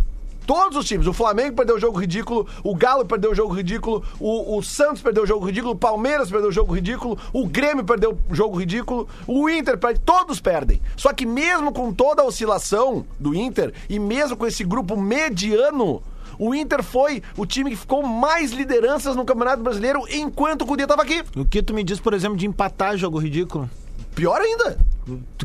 [0.48, 1.06] Todos os times.
[1.06, 5.02] O Flamengo perdeu o jogo ridículo, o Galo perdeu o jogo ridículo, o, o Santos
[5.02, 8.58] perdeu o jogo ridículo, o Palmeiras perdeu o jogo ridículo, o Grêmio perdeu o jogo
[8.58, 10.82] ridículo, o Inter perde, todos perdem.
[10.96, 16.02] Só que mesmo com toda a oscilação do Inter e mesmo com esse grupo mediano,
[16.40, 20.88] o Inter foi o time que ficou mais lideranças no Campeonato Brasileiro enquanto o Cudê
[20.88, 21.26] tava aqui.
[21.36, 23.70] O que tu me diz, por exemplo, de empatar jogo ridículo?
[24.16, 24.78] Pior ainda.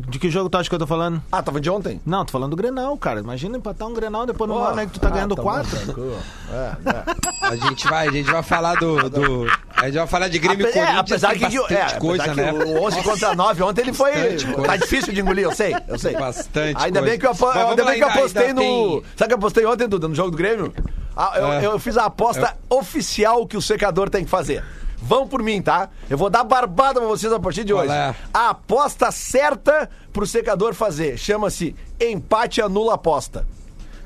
[0.09, 1.21] De que jogo tu acha que eu tô falando?
[1.31, 2.01] Ah, tava de ontem?
[2.05, 3.21] Não, tô falando do Grenal, cara.
[3.21, 5.41] Imagina empatar um Grenal depois no Ó, ano aí que tu tá ah, ganhando tá
[5.41, 5.73] quatro.
[6.51, 7.47] É, é.
[7.47, 9.09] A gente vai, a gente vai falar do.
[9.09, 10.99] do- a gente vai falar de Grêmio e Ape- é, Corinthians.
[10.99, 12.59] apesar tem que, bastante é, coisa, apesar né?
[12.59, 14.11] que o 11 contra 9 ontem ele foi.
[14.11, 14.63] Bastante coisa.
[14.63, 16.13] Tá difícil de engolir, eu sei, eu sei.
[16.13, 17.01] Bastante Ainda coisa.
[17.01, 18.61] bem que eu, ainda lá, bem que eu apostei ainda no.
[18.61, 20.73] tem- Sabe o que eu apostei ontem, Duda, no jogo do Grêmio?
[21.15, 21.65] Ah, eu, É.
[21.65, 24.63] eu fiz a aposta oficial que o secador tem que fazer.
[25.05, 25.89] Vão por mim, tá?
[26.09, 27.91] Eu vou dar barbada pra vocês a partir de hoje.
[27.91, 28.15] é?
[28.33, 33.45] A aposta certa pro secador fazer chama-se empate anula aposta.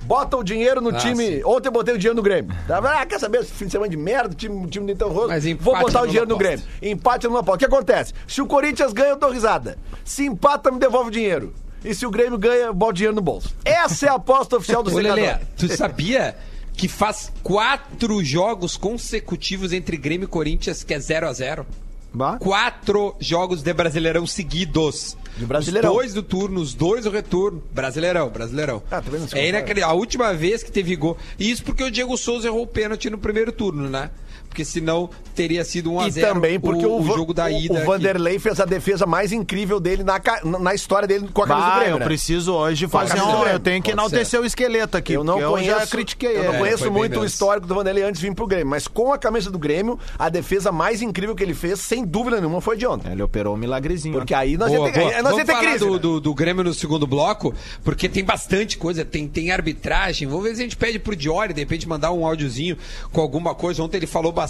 [0.04, 1.26] Bota o dinheiro no Ah, time.
[1.26, 1.42] sim.
[1.44, 2.56] Ontem eu botei o dinheiro no Grêmio.
[2.68, 2.78] Tá?
[2.80, 3.40] Ah, quer saber?
[3.42, 5.28] Esse fim de semana de merda, o time, time Rosso.
[5.28, 6.38] Mas empate Vou botar o dinheiro no.
[6.38, 6.66] Grêmio.
[6.82, 7.56] Empate numa aposta.
[7.58, 8.14] O que acontece?
[8.26, 9.78] Se o Corinthians ganha, eu dou risada.
[10.06, 11.54] Se empata, me devolve o dinheiro.
[11.84, 13.54] E se o Grêmio ganha, eu boto o dinheiro no bolso.
[13.66, 15.48] Essa é a aposta oficial do Ô, Lelê, secador.
[15.58, 16.36] tu sabia
[16.78, 21.66] que faz quatro jogos consecutivos entre Grêmio e Corinthians que é 0 a 0
[22.14, 22.38] Bah.
[22.40, 25.18] Quatro jogos de Brasileirão seguidos.
[25.38, 25.92] De Brasileirão.
[25.92, 27.62] Os dois do turno, os dois do retorno.
[27.72, 28.82] Brasileirão, Brasileirão.
[28.90, 29.50] Ah, é comentário?
[29.50, 29.96] inacreditável.
[29.96, 31.18] A última vez que teve gol.
[31.38, 34.10] E isso porque o Diego Souza errou o pênalti no primeiro turno, né?
[34.58, 37.50] Porque senão teria sido 1 a E 0 também porque o, o, jogo da o-
[37.52, 37.74] ida.
[37.76, 37.86] o aqui.
[37.86, 40.20] Vanderlei fez a defesa mais incrível dele na,
[40.60, 41.94] na história dele com a camisa do Grêmio.
[41.94, 42.06] eu né?
[42.06, 43.44] preciso hoje fazer um.
[43.46, 45.14] Eu tenho que Pode enaltecer o esqueleto aqui.
[45.14, 46.58] Eu não conheço, eu já critiquei eu não ele.
[46.58, 47.26] conheço muito o mesmo.
[47.26, 50.28] histórico do Vanderlei antes de vir pro Grêmio, mas com a camisa do Grêmio, a
[50.28, 53.12] defesa mais incrível que ele fez, sem dúvida nenhuma, foi de ontem.
[53.12, 54.16] Ele operou um milagrezinho.
[54.16, 54.38] Porque ó.
[54.40, 55.12] aí nós Boa, ia ter, boa.
[55.12, 55.86] aí nós Vamos ia ter falar crise.
[55.86, 56.00] do, né?
[56.00, 60.28] do, do Grêmio no segundo bloco, porque tem bastante coisa, tem, tem arbitragem.
[60.28, 62.76] Vamos ver se a gente pede pro Diori, de repente, mandar um áudiozinho
[63.12, 63.84] com alguma coisa.
[63.84, 64.47] Ontem ele falou bastante.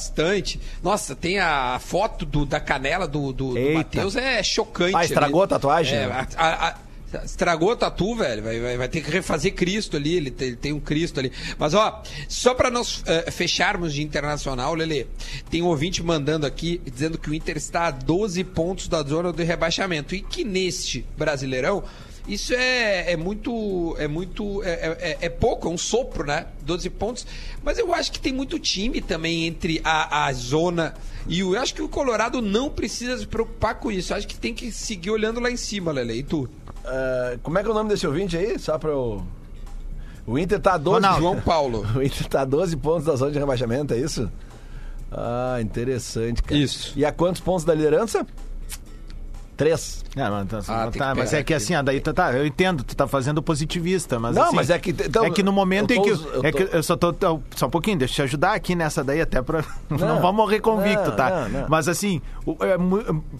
[0.84, 3.74] Nossa, tem a foto do, da canela do, do, do.
[3.74, 4.96] Matheus, é chocante.
[4.96, 5.46] Ah, estragou ali.
[5.46, 5.98] a tatuagem?
[5.98, 6.88] É, a- a- a-
[7.24, 8.44] Estragou a tatu, velho.
[8.44, 10.16] Vai, vai, vai ter que refazer Cristo ali.
[10.18, 11.32] Ele tem, ele tem um Cristo ali.
[11.58, 15.08] Mas, ó, só pra nós eh, fecharmos de internacional, Lele,
[15.50, 19.32] tem um ouvinte mandando aqui dizendo que o Inter está a 12 pontos da zona
[19.32, 20.14] do rebaixamento.
[20.16, 21.82] E que neste Brasileirão.
[22.28, 23.96] Isso é, é muito.
[23.98, 24.62] É muito.
[24.64, 26.48] É, é- é pouco, é um sopro, né?
[26.64, 27.26] 12 pontos.
[27.64, 30.94] Mas eu acho que tem muito time também entre a, a zona
[31.28, 31.56] e o.
[31.56, 34.12] Eu acho que o Colorado não precisa se preocupar com isso.
[34.14, 36.16] Eu acho que tem que seguir olhando lá em cima, Lele.
[36.20, 36.50] E tu?
[36.84, 38.58] Ah, como é que é o nome desse ouvinte aí?
[38.60, 39.24] Só pra eu...
[40.26, 40.96] O Inter tá a 12...
[40.96, 41.22] Ronaldo.
[41.22, 41.86] João Paulo.
[41.96, 44.30] O Inter tá a 12 pontos da zona de rebaixamento, é isso?
[45.10, 46.60] Ah, interessante, cara.
[46.60, 46.92] Isso.
[46.98, 48.26] E a quantos pontos da liderança?
[49.58, 50.06] Três.
[50.16, 52.32] É, mas, tá, Ah, tem que tá, mas é que assim, ah, daí tá, tá,
[52.34, 55.42] eu entendo, tu tá fazendo positivista, mas Não, assim, mas é que- então, é que
[55.44, 57.14] no momento eu em tô que eu é tô- que eu só tô
[57.56, 60.36] só um pouquinho, deixa eu te ajudar aqui nessa daí até pra não, Não, vamos
[60.36, 61.30] morrer convicto, não, tá?
[61.50, 61.66] não, não.
[61.70, 62.22] Mas assim,
[62.62, 62.78] é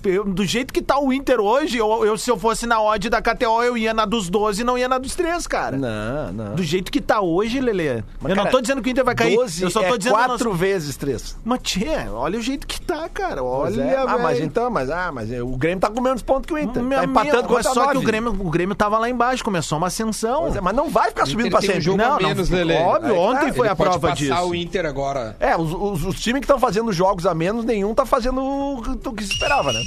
[0.10, 3.10] eu- do jeito que tá o Inter hoje, eu, eu- se eu fosse na odd
[3.10, 5.78] da KTO, eu ia na dos 12 e não ia na dos 3, cara.
[5.78, 6.56] Não, não.
[6.56, 8.04] Do jeito que tá hoje, Lelê.
[8.20, 9.36] Mas, eu não cara, tô dizendo que o Inter vai cair.
[9.36, 11.38] 12 eu só tô é dizendo quatro vezes três.
[11.46, 13.44] Mas tchê, olha o jeito que tá, cara.
[13.44, 13.96] Olha, é.
[13.98, 16.82] Ah, mas então, mas, ah, mas o Grêmio tá com menos pontos que o Inter.
[16.84, 20.48] Meu tá empatando só que o Grêmio, o Grêmio tava lá embaixo, começou uma ascensão.
[20.56, 21.82] É, mas não vai ficar subindo pra um sempre.
[21.82, 22.76] jogo Não, não, menos, Lelê.
[22.78, 24.42] óbvio, Aí, ontem cara, foi Ele a pode prova passar disso.
[24.50, 25.36] o Inter agora.
[25.40, 28.82] É, os, os- os times que estão fazendo jogos a menos, nenhum tá fazendo o
[29.14, 29.80] que- se esperava, né?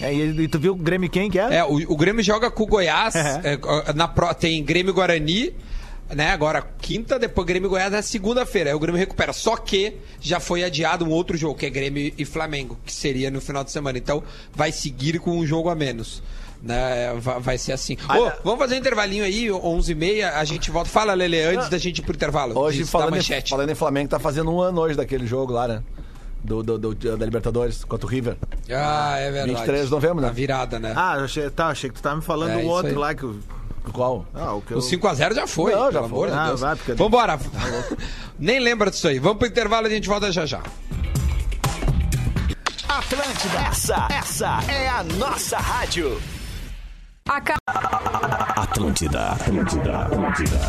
[0.00, 1.56] É, e, tu viu o Grêmio quem que é?
[1.58, 3.14] É, o, o Grêmio joga com o Goiás.
[3.44, 3.54] É.
[3.54, 5.54] é, na pro- tem Grêmio Guarani.
[6.14, 8.70] Né, agora quinta, depois Grêmio e Goiás na segunda-feira.
[8.70, 9.32] Aí o Grêmio recupera.
[9.32, 13.30] Só que já foi adiado um outro jogo, que é Grêmio e Flamengo, que seria
[13.30, 13.96] no final de semana.
[13.96, 14.22] Então
[14.54, 16.22] vai seguir com um jogo a menos.
[16.62, 17.96] Né, vai, vai ser assim.
[18.08, 20.88] Ô, Olha- vamos fazer um intervalinho aí, 11h30, a gente volta.
[20.88, 22.56] Fala, Lele, antes da gente ir pro intervalo.
[22.56, 25.82] Hoje, falando em, falando em Flamengo, tá fazendo um ano hoje daquele jogo lá, né?
[26.44, 28.36] Do, do- do- da Libertadores contra o River.
[28.70, 29.54] Ah, é verdade.
[29.54, 30.28] 23 de novembro, né?
[30.28, 30.92] A virada, né?
[30.94, 33.26] Ah, eu achei, tá, achei que tu tava me falando É, do outro lá que.
[33.86, 34.26] O- Qual?
[34.34, 34.78] Ah, o que eu...
[34.78, 36.16] O 5x0 já foi, Não, já pelo foi.
[36.16, 36.60] amor de Ah, Deus.
[36.60, 37.38] vai, porque- Vambora.
[38.38, 39.18] Nem lembra disso aí.
[39.18, 40.60] Vamos pro intervalo e a gente volta já já.
[42.88, 46.20] Atlântida, essa, essa é a nossa rádio.
[48.56, 50.60] Atlântida, Atlântida, Atlântida.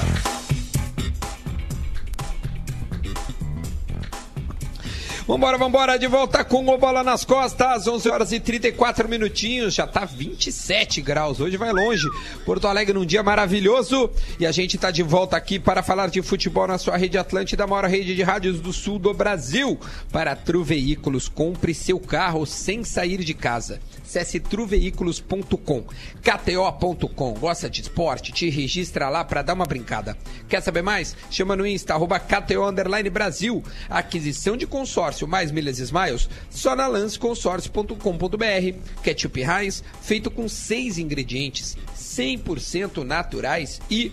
[5.25, 9.87] Vambora, vambora, de volta com o Bola nas Costas, 11 horas e 34 minutinhos, já
[9.87, 12.05] tá 27 graus, hoje vai longe.
[12.45, 16.21] Porto Alegre num dia maravilhoso e a gente tá de volta aqui para falar de
[16.21, 19.79] futebol na sua rede Atlântida, a maior rede de rádios do sul do Brasil.
[20.11, 23.79] Para Tru Veículos, compre seu carro sem sair de casa.
[24.13, 25.85] Acesse truveículos.com,
[26.21, 27.33] kto.com.
[27.33, 28.31] Gosta de esporte?
[28.31, 30.17] Te registra lá para dar uma brincada.
[30.47, 31.15] Quer saber mais?
[31.31, 32.71] Chama no Insta, arroba KTO
[33.11, 33.63] Brasil.
[33.89, 38.77] Aquisição de consórcio mais milhas e smiles, só na lanceconsórcio.com.br.
[39.03, 44.11] Ketchup Heinz, feito com seis ingredientes, 100% naturais e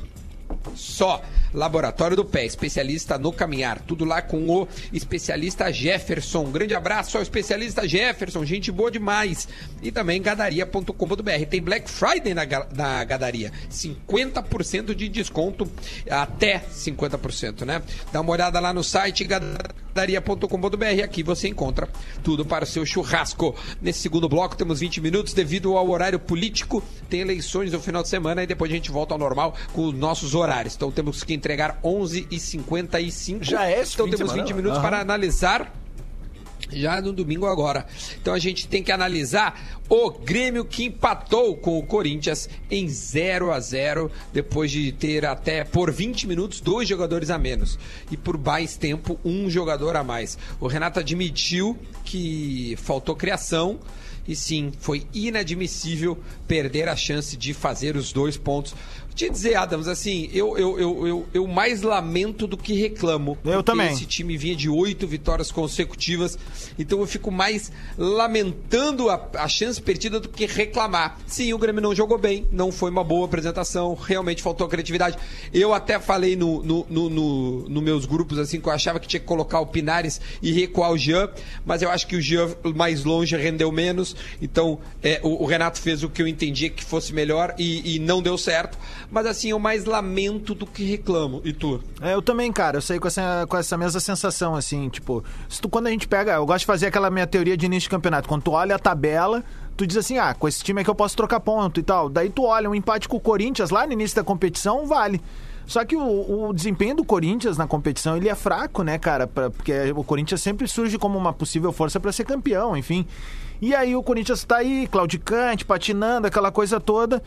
[0.75, 1.23] só.
[1.53, 3.81] Laboratório do Pé, especialista no caminhar.
[3.81, 6.45] Tudo lá com o especialista Jefferson.
[6.45, 9.49] Um grande abraço ao especialista Jefferson, gente boa demais.
[9.83, 11.47] E também gadaria.com.br.
[11.49, 12.43] Tem Black Friday na,
[12.75, 13.53] na Gadaria.
[13.71, 15.71] 50% de desconto,
[16.09, 17.83] até 50%, né?
[18.13, 21.05] Dá uma olhada lá no site gadaria.com.br.
[21.05, 21.89] Aqui você encontra
[22.23, 23.55] tudo para o seu churrasco.
[23.81, 26.83] Nesse segundo bloco temos 20 minutos devido ao horário político.
[27.09, 29.95] Tem eleições no final de semana e depois a gente volta ao normal com os
[29.95, 30.75] nossos horários.
[30.75, 33.43] Então temos que entregar 11h55.
[33.43, 34.43] Já é esse Então temos semana?
[34.43, 34.89] 20 minutos Aham.
[34.89, 35.75] para analisar
[36.73, 37.87] já no domingo agora.
[38.21, 43.51] Então a gente tem que analisar o Grêmio que empatou com o Corinthians em 0
[43.51, 47.77] a 0 depois de ter até por 20 minutos dois jogadores a menos
[48.11, 50.39] e por mais tempo um jogador a mais.
[50.61, 53.81] O Renato admitiu que faltou criação
[54.29, 58.75] e sim, foi inadmissível perder a chance de fazer os dois pontos.
[59.15, 63.37] Te dizer, Adams, assim, eu, eu, eu, eu, eu mais lamento do que reclamo.
[63.45, 63.93] Eu também.
[63.93, 66.39] Esse time vinha de oito vitórias consecutivas,
[66.79, 71.19] então eu fico mais lamentando a, a chance perdida do que reclamar.
[71.27, 75.17] Sim, o Grêmio não jogou bem, não foi uma boa apresentação, realmente faltou criatividade.
[75.53, 79.09] Eu até falei no, no, no, no- no meus grupos assim que eu achava que
[79.09, 81.29] tinha que colocar o Pinares e recuar o Jean,
[81.65, 85.81] mas eu acho que o Jean mais longe rendeu menos, então é, o, o Renato
[85.81, 88.79] fez o que eu entendia que fosse melhor e, e não deu certo.
[89.11, 91.41] Mas assim, eu mais lamento do que reclamo.
[91.45, 91.81] E tu?
[92.01, 95.25] É, eu também, cara, eu saí com essa, com essa mesma sensação, assim, tipo,
[95.61, 97.91] tu, quando a gente pega, eu gosto de fazer aquela minha teoria de início de
[97.91, 99.43] campeonato, quando tu olha a tabela,
[99.77, 102.31] tu diz assim, ah, com esse time aqui eu posso trocar ponto e tal, daí
[102.31, 105.21] tu olha um empate com o Corinthians lá no início da competição, vale.
[105.67, 109.51] Só que o, o desempenho do Corinthians na competição, ele é fraco, né, cara, pra-
[109.51, 113.07] porque o Corinthians sempre surge como uma possível força pra ser campeão, enfim.
[113.61, 117.23] E aí o Corinthians tá aí, claudicante, patinando, aquela coisa toda,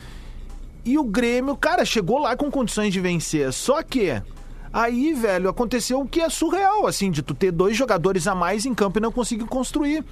[0.85, 3.51] e o Grêmio, cara, chegou lá com condições de vencer.
[3.53, 4.21] Só que
[4.71, 8.65] aí, velho, aconteceu o que é surreal, assim, de tu ter dois jogadores a mais
[8.65, 10.03] em campo e não conseguir construir.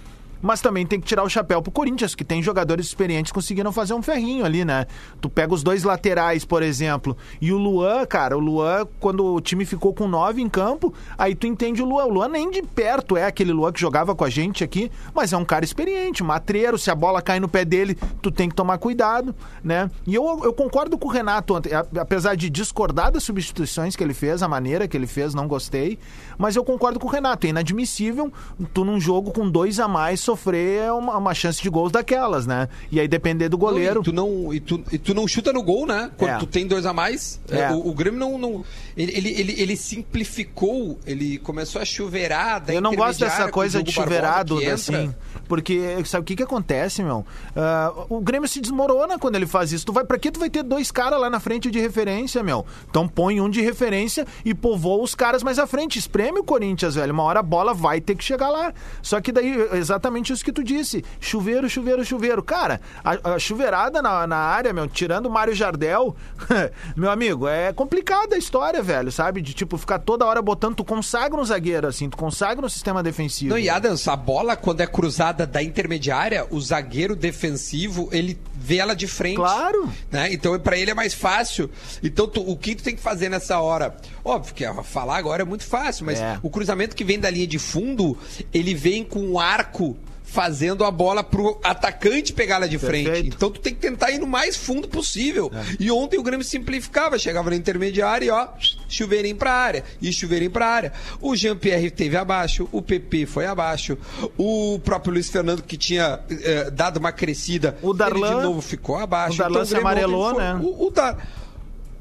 [0.41, 3.93] Mas também tem que tirar o chapéu pro Corinthians, que tem jogadores experientes conseguiram fazer
[3.93, 4.85] um ferrinho ali, né?
[5.19, 9.41] Tu pega os dois laterais, por exemplo, e o Luan, cara, o Luan, quando o
[9.41, 12.05] time ficou com nove em campo, aí tu entende o Luan.
[12.05, 15.33] O Luan nem de perto é aquele Luan que jogava com a gente aqui, mas
[15.33, 16.77] é um cara experiente, matreiro.
[16.77, 19.89] Se a bola cai no pé dele, tu tem que tomar cuidado, né?
[20.05, 21.55] E eu, eu concordo com o Renato
[21.99, 25.97] apesar de discordar das substituições que ele fez, a maneira que ele fez, não gostei,
[26.37, 27.45] mas eu concordo com o Renato.
[27.45, 28.31] É inadmissível
[28.73, 32.67] tu num jogo com dois a mais sofrer uma, uma chance de gols daquelas, né?
[32.91, 33.95] E aí depender do goleiro.
[33.95, 36.11] Não, e, tu não, e, tu, e tu não chuta no gol, né?
[36.17, 36.37] Quando É.
[36.37, 37.39] tu tem dois a mais.
[37.49, 37.59] É.
[37.59, 38.37] é, O, o Grêmio não.
[38.37, 38.65] não
[38.95, 42.63] ele, ele, ele, ele simplificou, ele começou a chuveirar.
[42.67, 45.15] Eu não gosto dessa coisa de Barbosa chuveirado, que entra.
[45.51, 47.25] Porque, sabe o que que acontece, meu?
[47.53, 49.85] Ah, o Grêmio se desmorona quando ele faz isso.
[49.85, 52.65] Tu vai, pra que tu vai ter dois caras lá na frente de referência, meu?
[52.89, 55.99] Então põe um de referência e povoa os caras mais à frente.
[55.99, 57.11] Espreme o Corinthians, velho.
[57.11, 58.73] Uma hora a bola vai ter que chegar lá.
[59.01, 61.03] Só que daí, exatamente isso que tu disse.
[61.19, 62.41] Chuveiro, chuveiro, chuveiro.
[62.41, 66.15] Cara, a, a chuveirada na, na área, meu, tirando o Mário Jardel,
[66.95, 69.41] meu amigo, é complicada a história, velho, sabe?
[69.41, 73.03] De tipo, ficar toda hora botando, tu consagra um zagueiro, assim, tu consagra um sistema
[73.03, 73.49] defensivo.
[73.49, 78.77] Não, e Adams, a bola, quando é cruzada da intermediária, o zagueiro defensivo, ele vê
[78.77, 79.35] ela de frente.
[79.37, 79.89] Claro.
[80.11, 80.31] Né?
[80.33, 81.69] Então, pra ele é mais fácil.
[82.03, 83.95] Então, tu- o que tu tem que fazer nessa hora?
[84.23, 86.37] Óbvio que falar agora é muito fácil, mas É.
[86.43, 88.17] o cruzamento que vem da linha de fundo,
[88.53, 89.97] ele vem com um arco
[90.31, 93.03] fazendo a bola pro atacante pegar lá de frente.
[93.05, 93.35] Perfeito.
[93.35, 95.51] Então tu tem que tentar ir no mais fundo possível.
[95.77, 98.47] E ontem o Grêmio simplificava, chegava na intermediária e ó,
[98.87, 100.93] chuveirinho pra área, e chuveirinho pra área.
[101.19, 103.97] O Jean-Pierre teve abaixo, o PP foi abaixo,
[104.37, 108.61] o próprio Luiz Fernando que tinha eh, dado uma crescida, O Darlan- ele de novo
[108.61, 109.35] ficou abaixo.
[109.35, 110.59] o Darlan se Grêmio ontem amarelou, foi- né?
[110.63, 111.27] O, o Dar-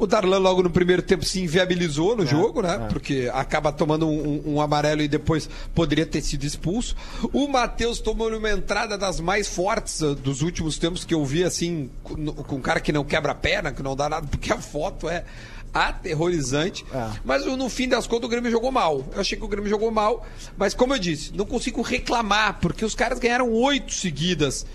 [0.03, 2.89] o Darlan logo no primeiro tempo se inviabilizou É, no jogo, né?
[2.91, 6.97] Porque acaba tomando um, um- um amarelo e depois poderia ter sido expulso.
[7.33, 11.45] O Matheus tomou uma entrada das mais fortes ah, dos últimos tempos que eu vi,
[11.45, 14.53] assim, com, com um cara que não quebra a perna, que não dá nada, porque
[14.53, 15.25] a foto é
[15.73, 16.85] aterrorizante.
[16.93, 17.11] É.
[17.25, 19.05] Mas no fim das contas o Grêmio jogou mal.
[19.15, 22.85] Eu achei que o Grêmio jogou mal, mas como eu disse, não consigo reclamar, porque
[22.85, 24.67] os caras ganharam oito seguidas.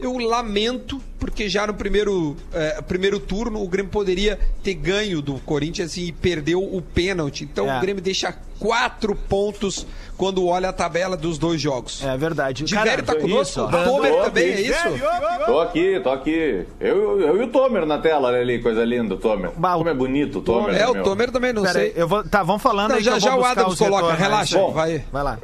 [0.00, 5.34] Eu lamento, porque já no primeiro, eh, primeiro turno o Grêmio poderia ter ganho do
[5.40, 7.42] Corinthians e perdeu o pênalti.
[7.42, 7.76] Então É.
[7.76, 9.84] o Grêmio deixa quatro pontos
[10.16, 12.00] quando olha a tabela dos dois jogos.
[12.04, 12.62] É verdade.
[12.62, 13.60] De velho tá isso, conosco?
[13.60, 13.66] ó.
[13.66, 14.62] O Tomer Tô também, é aqui.
[14.70, 15.44] isso?
[15.46, 16.64] Tô aqui, tô aqui.
[16.78, 19.50] Eu, eu e o Tomer na tela, ali, coisa linda, o Tomer.
[19.56, 20.76] Bah, o Como é bonito o Tomer.
[20.76, 21.02] É, o.
[21.02, 22.00] Tomer também, não Pera aí, sei.
[22.02, 23.96] eu vou, tá, vamos falando Não, aí já- que eu vou já o Adams coloca,
[24.02, 24.72] retornos, relaxa, né?
[24.72, 25.04] vai.
[25.10, 25.38] Vai lá.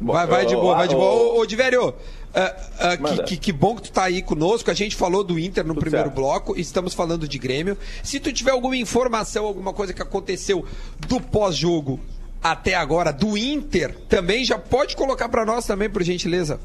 [0.00, 1.12] Bom, Vai, vai de boa, vai de boa.
[1.34, 1.94] Ô, ô Divério,
[2.34, 4.70] ah, ah, que, que- bom que tu tá aí conosco.
[4.70, 6.16] A gente falou do Inter no primeiro certo.
[6.16, 7.76] bloco, estamos falando de Grêmio.
[8.02, 10.64] Se tu tiver alguma informação, alguma coisa que aconteceu
[11.06, 12.00] do pós-jogo
[12.42, 16.58] até agora, do Inter, também já pode colocar pra nós também, por gentileza.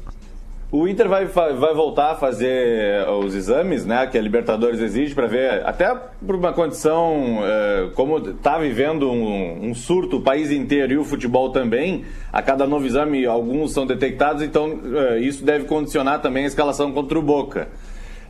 [0.70, 5.26] O Inter vai, vai voltar a fazer os exames, né, que a Libertadores exige para
[5.26, 10.92] ver, até por uma condição eh, como está vivendo um, um surto o país inteiro
[10.92, 15.64] e o futebol também, a cada novo exame alguns são detectados, então eh, isso deve
[15.64, 17.68] condicionar também a escalação contra o Boca.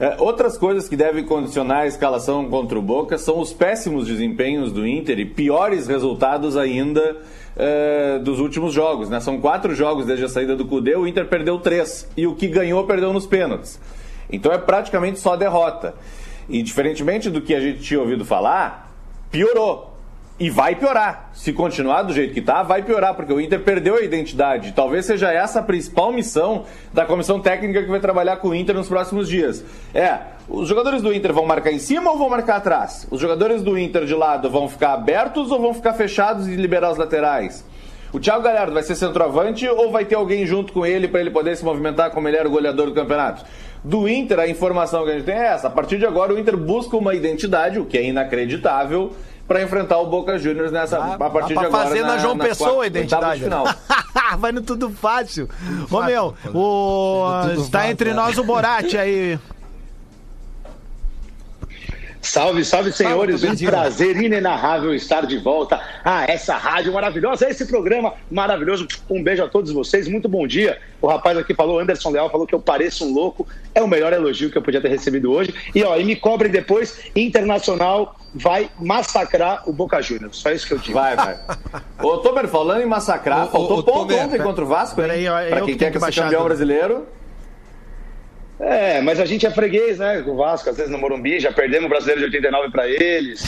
[0.00, 4.70] Eh, outras coisas que devem condicionar a escalação contra o Boca são os péssimos desempenhos
[4.70, 7.16] do Inter e piores resultados ainda
[7.56, 9.10] eh, dos últimos jogos.
[9.10, 9.18] Né?
[9.18, 12.08] São quatro jogos desde a saída do Cudê, o Inter perdeu três.
[12.16, 13.80] E o que ganhou, perdeu nos pênaltis.
[14.30, 15.94] Então é praticamente só derrota.
[16.48, 18.94] E diferentemente do que a gente tinha ouvido falar,
[19.30, 19.97] piorou.
[20.40, 21.30] E vai piorar.
[21.32, 24.72] Se continuar do jeito que tá, vai piorar, porque o Inter perdeu a identidade.
[24.72, 28.76] Talvez seja essa a principal missão da comissão técnica que vai trabalhar com o Inter
[28.76, 29.64] nos próximos dias.
[29.92, 33.04] É, os jogadores do Inter vão marcar em cima ou vão marcar atrás?
[33.10, 36.92] Os jogadores do Inter de lado vão ficar abertos ou vão ficar fechados e liberar
[36.92, 37.64] os laterais?
[38.12, 41.30] O Thiago Galhardo vai ser centroavante ou vai ter alguém junto com ele para ele
[41.30, 43.44] poder se movimentar como ele era o goleador do campeonato?
[43.84, 45.66] Do Inter, a informação que a gente tem é essa.
[45.66, 49.12] A partir de agora, o Inter busca uma identidade, o que é inacreditável,
[49.48, 51.70] para enfrentar o Boca Juniors nessa, a partir de agora.
[51.84, 54.36] fazer na João nas Pessoa a quartas- oitavas identidade, de final.
[54.38, 55.48] Vai no tudo fácil.
[55.90, 57.24] Ô, meu, o...
[57.56, 58.16] Está fácil, entre né?
[58.16, 59.38] nós o Borat aí.
[62.20, 63.42] Salve, salve, senhores.
[63.42, 63.70] Um Pedrinho.
[63.70, 68.86] prazer inenarrável estar de volta a essa rádio maravilhosa, a esse programa maravilhoso.
[69.08, 70.08] Um beijo a todos vocês.
[70.08, 70.78] Muito bom dia.
[71.00, 73.46] O rapaz aqui falou, Anderson Leal, falou que eu pareço um louco.
[73.74, 75.54] É o melhor elogio que eu podia ter recebido hoje.
[75.74, 80.38] E, ó, e me cobrem depois, Internacional vai massacrar o Boca Juniors.
[80.38, 80.94] Só isso que eu digo.
[80.94, 81.38] Vai, vai.
[82.02, 85.06] Ô, Tomer, falando em massacrar, Ô, faltou ô, ponto Tomer, ontem contra o Vasco, hein?
[85.06, 87.06] Peraí, ó, pra que quem tenho quer que que baixar campeão brasileiro.
[88.60, 90.20] É, mas a gente é freguês, né?
[90.22, 93.42] Com o Vasco, às vezes no Morumbi, já perdemos o brasileiro de 89 para eles.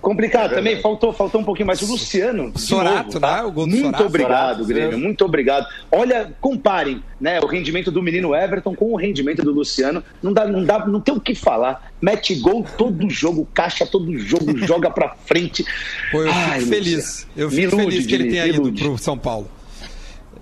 [0.00, 1.82] Complicado também, faltou, faltou um pouquinho mais.
[1.82, 2.52] O Luciano.
[2.56, 3.36] Sorato, novo, tá?
[3.38, 3.42] né?
[3.42, 4.04] O gol do Muito Sorato.
[4.04, 4.92] obrigado, Sorato, Grêmio.
[4.92, 5.02] sim.
[5.02, 5.66] Muito obrigado.
[5.90, 10.04] Olha, comparem né, o rendimento do menino Everton com o rendimento do Luciano.
[10.22, 11.90] Não dá, não dá, não tem o que falar.
[12.00, 15.64] Mete gol todo jogo, caixa todo jogo, joga pra frente.
[16.12, 16.94] Pô, eu fico Ai, feliz.
[16.94, 17.30] Luciano.
[17.36, 19.50] Eu Me fico ilude, feliz que ele tenha ido pro São Paulo.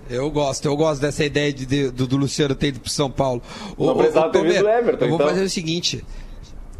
[0.09, 3.09] Eu gosto, eu gosto dessa ideia de, de- do, do Luciano ter ido pro São
[3.09, 3.41] Paulo.
[3.77, 5.27] Ô, Não precisava ter Tomer, vindo o Everton, Eu vou então.
[5.29, 6.03] fazer o seguinte.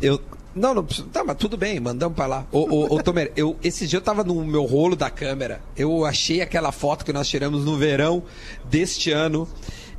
[0.01, 0.21] Eu.
[0.53, 1.07] Não, não precisa.
[1.11, 2.45] Tá, mas tudo bem, mandamos pra lá.
[2.51, 5.59] Ô, ô, ô Tomer, eu, esse dia eu tava no meu rolo da câmera.
[5.75, 8.23] Eu achei aquela foto que nós tiramos no verão
[8.69, 9.47] deste ano,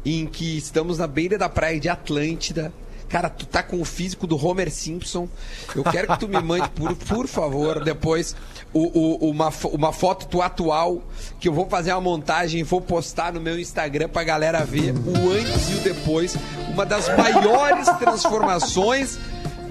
[0.05, 2.73] em que estamos na beira da praia de Atlântida.
[3.09, 5.29] Cara, tu tá com o físico do Homer Simpson.
[5.75, 8.35] Eu quero que tu me mande, por, por favor, depois
[8.73, 11.01] o- o- uma, uma foto tua atual,
[11.39, 14.93] que eu vou fazer uma montagem e vou postar no meu Instagram pra galera ver
[14.93, 16.37] o antes e o depois.
[16.73, 19.19] Uma das maiores transformações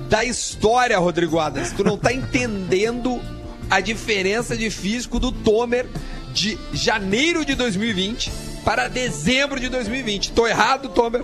[0.09, 1.71] da história, Rodrigo Adams.
[1.71, 3.19] Tu não tá entendendo
[3.69, 5.87] a diferença de físico do Tomer
[6.33, 8.31] de janeiro de 2020
[8.63, 10.31] para dezembro de 2020.
[10.31, 11.23] Tô errado, Tomer?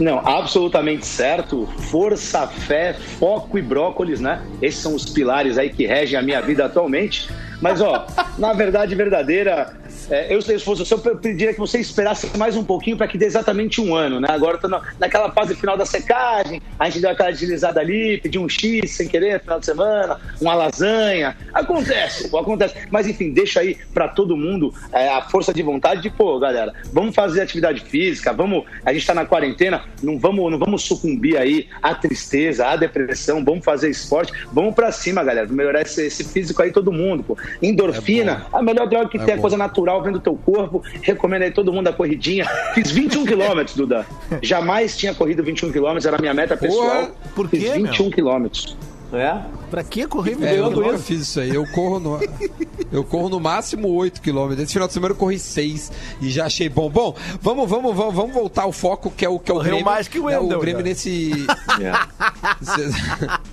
[0.00, 1.68] Não, absolutamente certo.
[1.90, 4.40] Força, fé, foco e brócolis, né?
[4.62, 7.30] Esses são os pilares aí que regem a minha vida atualmente.
[7.60, 8.06] Mas, ó,
[8.38, 9.74] na verdade verdadeira,
[10.10, 13.16] é, eu, se fosse você, eu pediria que você esperasse mais um pouquinho para que
[13.16, 14.28] dê exatamente um ano, né?
[14.30, 18.48] Agora na, naquela fase final da secagem, a gente deu aquela deslizada ali, pediu um
[18.48, 21.36] X sem querer no final de semana, uma lasanha.
[21.54, 22.74] Acontece, pô, acontece.
[22.90, 26.72] Mas enfim, deixa aí para todo mundo é, a força de vontade de, pô, galera,
[26.92, 28.64] vamos fazer atividade física, vamos.
[28.84, 33.44] A gente tá na quarentena, não vamos, não vamos sucumbir aí à tristeza, à depressão,
[33.44, 37.36] vamos fazer esporte, vamos para cima, galera, melhorar esse, esse físico aí todo mundo, pô.
[37.62, 39.42] Endorfina, a melhor droga que É tem, a bom.
[39.42, 40.82] coisa natural vendo teu corpo.
[41.02, 42.46] Recomendo aí todo mundo a corridinha.
[42.74, 44.06] Fiz 21 quilômetros, Duda.
[44.42, 47.10] Jamais tinha corrido 21 quilômetros, era a minha meta pessoal.
[47.34, 48.76] por Fiz quê, 21 quilômetros.
[49.12, 49.40] É?
[49.68, 51.52] Pra que correr É, eu nunca fiz isso aí.
[51.52, 52.20] Eu corro no,
[52.92, 54.52] eu corro no máximo 8 km.
[54.52, 56.88] Esse final de semana eu corri 6 e já achei bom.
[56.88, 59.70] Bom, vamos, vamos, vamos, vamos voltar ao foco que é o que é o Correu
[59.72, 59.84] Grêmio.
[59.84, 60.90] mais que o Wendel, O Grêmio né?
[60.90, 61.44] nesse
[61.80, 63.50] É.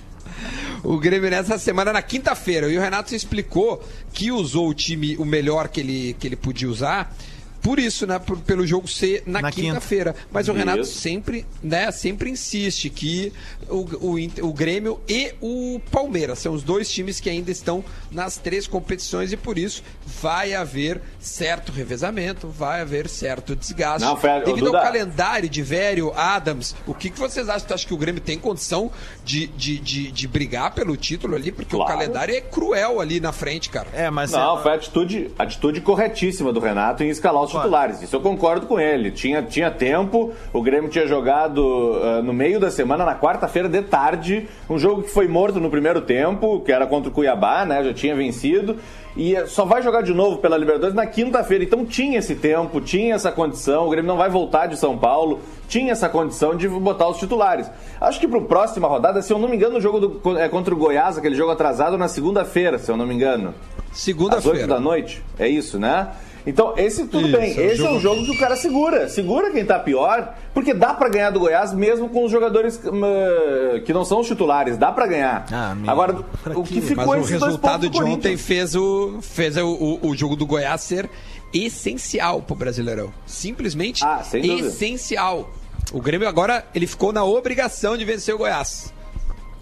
[0.94, 3.82] o, Grêmio nessa semana, na quinta-feira, e o Renato explicou
[4.12, 7.14] que usou o time, o melhor que ele, que ele podia usar,
[7.62, 8.18] por isso, né?
[8.18, 10.14] por- pelo jogo ser na, Na quinta-feira.
[10.30, 10.98] Mas o Renato Isso.
[10.98, 13.32] sempre, né, sempre insiste que
[13.68, 18.36] o, o, o Grêmio e o Palmeiras são os dois times que ainda estão nas
[18.36, 19.82] três competições e por isso
[20.20, 24.06] vai haver certo revezamento, vai haver certo desgaste.
[24.06, 24.78] Não, ô, Devido Duda.
[24.78, 27.68] ao calendário de Vério, Adams, o que, que vocês acham?
[27.68, 28.90] Tu acha que o Grêmio tem condição
[29.24, 31.52] de, de, de, de brigar pelo título ali?
[31.52, 31.92] Porque o Claro.
[31.92, 33.88] calendário é cruel ali na frente, cara.
[33.92, 34.30] É, mas.
[34.32, 38.02] Não, foi a atitude, atitude corretíssima do Renato em escalar os titulares.
[38.02, 39.10] Isso eu concordo com ele.
[39.10, 43.82] Tinha, tinha tempo, o Grêmio tinha jogado ah, no meio da semana, na quarta-feira de
[43.82, 47.82] tarde, um jogo que foi morto no primeiro tempo, que era contra o Cuiabá, né?
[47.84, 48.76] Já tinha vencido.
[49.16, 51.64] E eh, só vai jogar de novo pela Libertadores na quinta-feira.
[51.64, 53.86] Então tinha esse tempo, tinha essa condição.
[53.86, 55.40] O Grêmio não vai voltar de São Paulo.
[55.68, 57.68] Tinha essa condição de botar os titulares.
[58.00, 60.72] Acho que para próxima rodada, se eu não me engano, o jogo do- é contra
[60.72, 63.48] o Goiás, aquele jogo atrasado, na segunda-feira, se eu não me engano.
[63.48, 63.54] Às
[63.90, 64.66] 8 Segunda-feira.
[64.68, 65.22] da noite.
[65.38, 66.08] É isso, né?
[66.48, 67.50] Então, esse tudo Isso, bem.
[67.50, 69.08] é o Esse é jogo- um jogo que o cara segura.
[69.08, 73.00] Segura quem tá pior, porque dá pra ganhar do Goiás mesmo com os jogadores hum,
[73.04, 74.76] eh, que não são os titulares.
[74.76, 75.44] Dá pra ganhar.
[75.52, 79.66] Ah, Agora, pra o que ficou Mas o resultado de ontem fez, o, fez o,
[79.68, 81.08] o, o jogo do Goiás ser
[81.52, 83.12] essencial pro Brasileirão.
[83.26, 85.50] Simplesmente Ah, essencial.
[85.92, 88.92] O Grêmio agora ele ficou na obrigação de vencer o Goiás.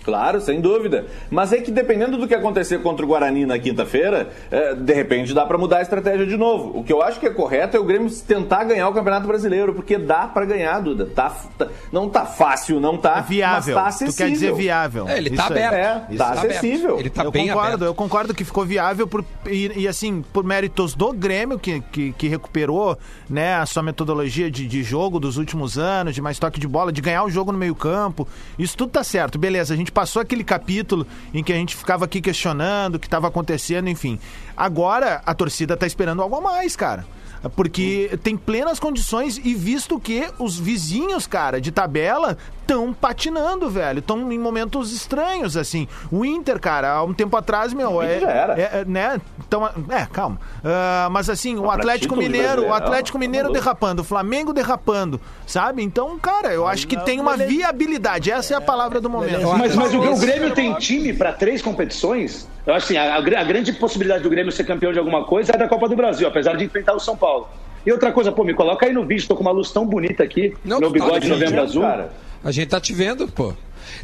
[0.07, 1.05] Claro, sem dúvida.
[1.29, 5.35] Mas é que dependendo do que acontecer contra o Guarani na quinta-feira, eh, de repente
[5.35, 6.79] dá pra mudar a estratégia de novo.
[6.79, 9.75] O que eu acho que é correto é o Grêmio tentar ganhar o Campeonato Brasileiro,
[9.75, 11.07] porque dá pra ganhar, Duda.
[11.07, 13.75] Tá, tá- não tá fácil, não tá, É viável.
[13.75, 14.27] mas tá tu acessível.
[14.27, 15.09] quer dizer viável.
[15.09, 15.75] É, ele tá Isso aberto.
[15.75, 16.47] É, Isso tá aberto.
[16.47, 16.99] acessível.
[17.01, 17.83] Ele tá eu bem concordo, aberto.
[17.85, 22.13] eu concordo que ficou viável por, e, e, assim, por méritos do Grêmio, que, que,
[22.13, 22.97] que recuperou
[23.29, 26.93] né, a sua metodologia de, de jogo dos últimos anos, de mais toque de bola,
[26.93, 28.29] de ganhar o jogo no meio-campo.
[28.57, 29.37] Isso tudo tá certo.
[29.39, 33.07] Beleza, a gente passou aquele capítulo em que a gente ficava aqui questionando o que
[33.07, 34.21] estava acontecendo, enfim.
[34.55, 37.07] Agora a torcida tá esperando algo a mais, cara.
[37.55, 42.37] Porque tem plenas condições e visto que os vizinhos, cara, de tabela
[42.67, 44.01] estão patinando, velho.
[44.01, 45.87] Estão em momentos estranhos, assim.
[46.11, 48.61] O Inter, cara, há um tempo atrás, meu, O é, já era.
[48.61, 49.21] é- é, né?
[49.47, 50.39] Então, é, calma.
[50.65, 53.65] Ah, mas assim, o Atlético Mineiro, o Atlético Mineiro tá maluco.
[53.65, 55.83] derrapando, o Flamengo derrapando, sabe?
[55.83, 58.31] Então, cara, eu acho que tem uma viabilidade.
[58.31, 59.47] Essa é a palavra do momento.
[59.57, 62.49] Mas, mas o, o Grêmio tem time para três competições?
[62.67, 65.57] Eu acho assim, a, a grande possibilidade do Grêmio ser campeão de alguma coisa é
[65.57, 67.49] da Copa do Brasil, apesar de enfrentar o São Paulo.
[67.87, 70.23] E outra coisa, pô, me coloca aí no vídeo, tô com uma luz tão bonita
[70.25, 71.83] aqui, Não, meu tá bigode no novembro vídeo, azul.
[71.83, 72.13] Cara,
[72.45, 73.55] A gente tá te vendo, pô.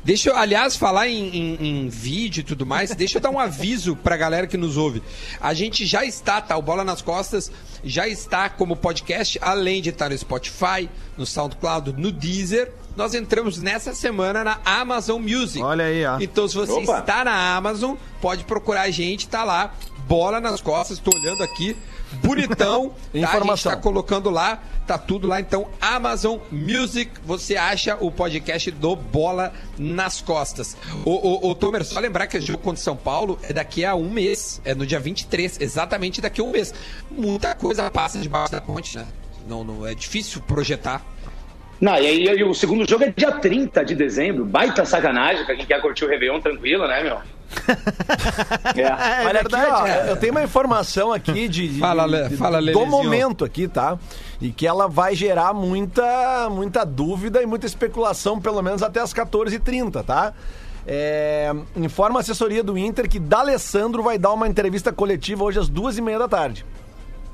[0.05, 3.39] Deixa eu, aliás, falar em, em- em vídeo e tudo mais, deixa eu dar um
[3.39, 5.03] aviso pra galera que nos ouve.
[5.41, 6.57] A gente já está, tá?
[6.57, 7.51] O Bola nas Costas
[7.83, 12.71] já está como podcast, além de estar no Spotify, no SoundCloud, no Deezer.
[12.97, 15.61] Nós entramos nessa semana na Amazon Music.
[15.63, 16.19] Olha aí, ó.
[16.21, 17.01] Então, se você Opa.
[17.01, 19.75] está na Amazon, pode procurar a gente, tá lá.
[20.07, 21.77] Bola nas costas, tô olhando aqui.
[22.23, 22.89] Bonitão.
[22.91, 22.95] tá?
[23.15, 23.73] A gente Informação.
[23.73, 25.41] tá colocando lá, tá tudo lá.
[25.41, 30.77] Então, Amazon Music, você acha o podcast do Bola nas Costas.
[31.05, 33.95] Ô, ô, ô Tomer, só lembrar que o jogo contra São Paulo é daqui a
[33.95, 36.75] um mês, é no dia 23, exatamente daqui a um mês.
[37.11, 39.07] Muita coisa passa debaixo da ponte, né?
[39.49, 41.05] Não, não é difícil projetar.
[41.81, 45.57] Não, e aí e o segundo jogo é dia 30 de dezembro, baita sacanagem pra
[45.57, 47.19] quem quer curtir o Réveillon tranquilo, né, meu?
[48.77, 48.81] é.
[48.81, 49.65] É Olha verdade.
[49.65, 50.11] aqui, ó, é.
[50.11, 53.99] eu tenho uma informação aqui de, de- Fala, de- de- fala, do momento aqui, tá?
[54.41, 59.13] E que ela vai gerar muita, muita dúvida e muita especulação, pelo menos até as
[59.15, 60.33] 14h30, tá?
[60.87, 65.69] É, informa a assessoria do Inter que D'Alessandro vai dar uma entrevista coletiva hoje às
[65.69, 66.67] duas e meia da tarde.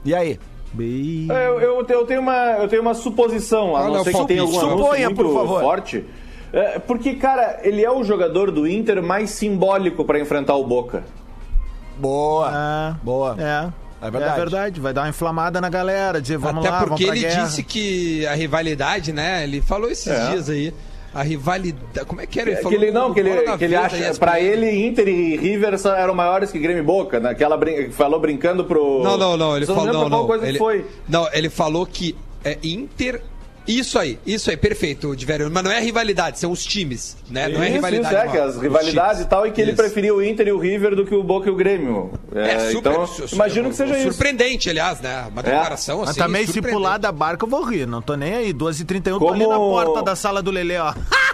[0.05, 0.39] E aí?
[0.73, 4.27] Bem- Eu, eu, eu tenho uma, eu tenho uma suposição, a Olha, não ser que
[4.27, 5.61] tenha algum suponha, por muito favor.
[5.63, 6.05] forte.
[6.53, 11.05] É, porque, cara, ele é o jogador do Inter mais simbólico pra enfrentar o Boca.
[11.99, 12.51] Boa.
[12.51, 13.05] É.
[13.05, 13.37] Boa.
[13.39, 13.69] É.
[14.01, 14.33] É verdade.
[14.33, 14.81] É verdade.
[14.81, 17.45] Vai dar uma inflamada na galera, dizer vamos Até lá, porque vamos ele guerra.
[17.45, 19.43] disse que a rivalidade, né?
[19.43, 20.31] Ele falou esses É.
[20.31, 20.73] dias aí.
[21.13, 22.07] A rivalidade.
[22.07, 22.51] Como é que era?
[22.51, 24.19] Ele que falou ele não, que ele, que ele acha, ESPN.
[24.21, 27.91] pra ele Inter e River eram maiores que Grêmio e Boca, naquela brin...
[27.91, 29.57] falou brincando pro Não, não, não.
[29.57, 29.93] Ele Só falou.
[29.93, 30.27] Não, não.
[30.27, 30.87] coisa ele, que foi.
[31.09, 33.21] não, ele falou que é Inter.
[33.69, 35.51] Isso aí, isso aí, perfeito, Diverio.
[35.51, 37.49] Mas não é rivalidade, são os times, né?
[37.49, 38.15] Não é isso, rivalidade.
[38.15, 39.81] isso, é, que as rivalidades e tal, e que ele Isso.
[39.83, 42.11] preferia o Inter e o River do que o Boca e o Grêmio.
[42.35, 44.13] É, É, super, então, su- su- imagino que seja isso.
[44.13, 45.27] Surpreendente, aliás, né?
[45.31, 46.19] Uma declaração Mas assim.
[46.21, 46.83] também se surpreendente.
[46.83, 48.55] pular da barca eu vou rir, não tô nem aí.
[48.55, 50.95] 2h31, tô ali Como- na porta da sala do Lelê, ó.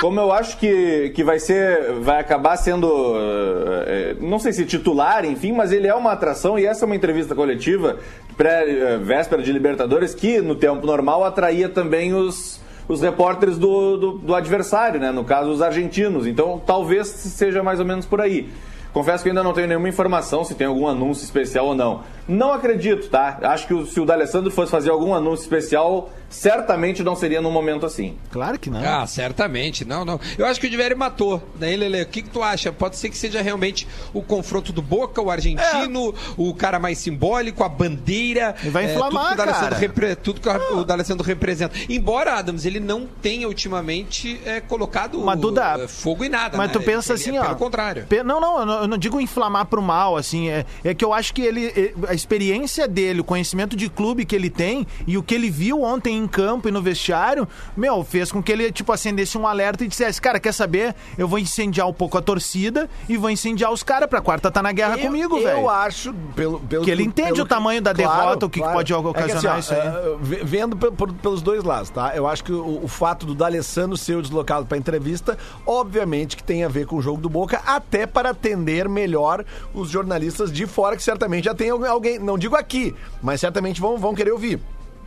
[0.00, 4.64] Como eu acho que, que vai ser, vai acabar sendo, eh, eh, não sei se
[4.64, 7.98] titular, enfim, mas ele é uma atração e essa é uma entrevista coletiva
[8.36, 13.96] pré, eh, véspera de Libertadores que no tempo normal atraía também os, os repórteres do,
[13.96, 15.10] do, do adversário, né?
[15.10, 16.26] No caso, os argentinos.
[16.26, 18.48] Então, talvez seja mais ou menos por aí.
[18.96, 22.02] Confesso que ainda não tenho nenhuma informação se tem algum anúncio especial ou não.
[22.26, 23.38] Não acredito, tá?
[23.42, 27.50] Acho que o- se o D'Alessandro fosse fazer algum anúncio especial, certamente não seria num
[27.50, 28.16] momento assim.
[28.32, 28.80] Claro que não.
[28.82, 29.84] Ah, certamente.
[29.84, 30.18] Não, não.
[30.38, 31.42] Eu acho que o Diveri matou.
[31.56, 32.72] Daí, Lele, o que, que tu acha?
[32.72, 37.62] Pode ser que seja realmente o confronto do Boca, o argentino, o cara mais simbólico,
[37.62, 38.54] a bandeira.
[38.70, 41.76] Vai é, inflamar, tudo que o repre- Tudo que o D'Alessandro representa.
[41.88, 46.56] Embora, Adams, ele não tenha ultimamente é, colocado Mas, Duda, é, fogo em nada.
[46.56, 46.72] Mas né?
[46.72, 47.44] tu pensa Ele- assim, é ó.
[47.44, 48.06] Pelo contrário.
[48.08, 50.48] Pe- Não, não, eu não, eu não digo inflamar pro mal, assim.
[50.48, 51.66] É, é que eu acho que ele.
[51.66, 55.50] é, A experiência dele, o conhecimento de clube que ele tem e o que ele
[55.50, 59.46] viu ontem em campo e no vestiário, meu, fez com que ele, tipo, acendesse um
[59.46, 60.94] alerta e dissesse: Cara, quer saber?
[61.18, 64.62] Eu vou incendiar um pouco a torcida e vou incendiar os caras pra quarta tá
[64.62, 65.58] na guerra comigo, eu, velho.
[65.60, 68.66] Eu acho, pelo, pelo Que ele entende pelo o tamanho da derrota, o que que
[68.72, 69.80] pode É que, ocasionar isso aí.
[70.20, 72.12] ve- vendo pelos dois lados, tá?
[72.14, 76.42] Eu acho que o, o fato do D'Alessandro ser o deslocado pra entrevista, obviamente que
[76.42, 80.66] tem a ver com o jogo do Boca, até para atender melhor os jornalistas de
[80.66, 84.60] fora, que certamente já tem alguém- não digo aqui, mas certamente vão, vão querer ouvir.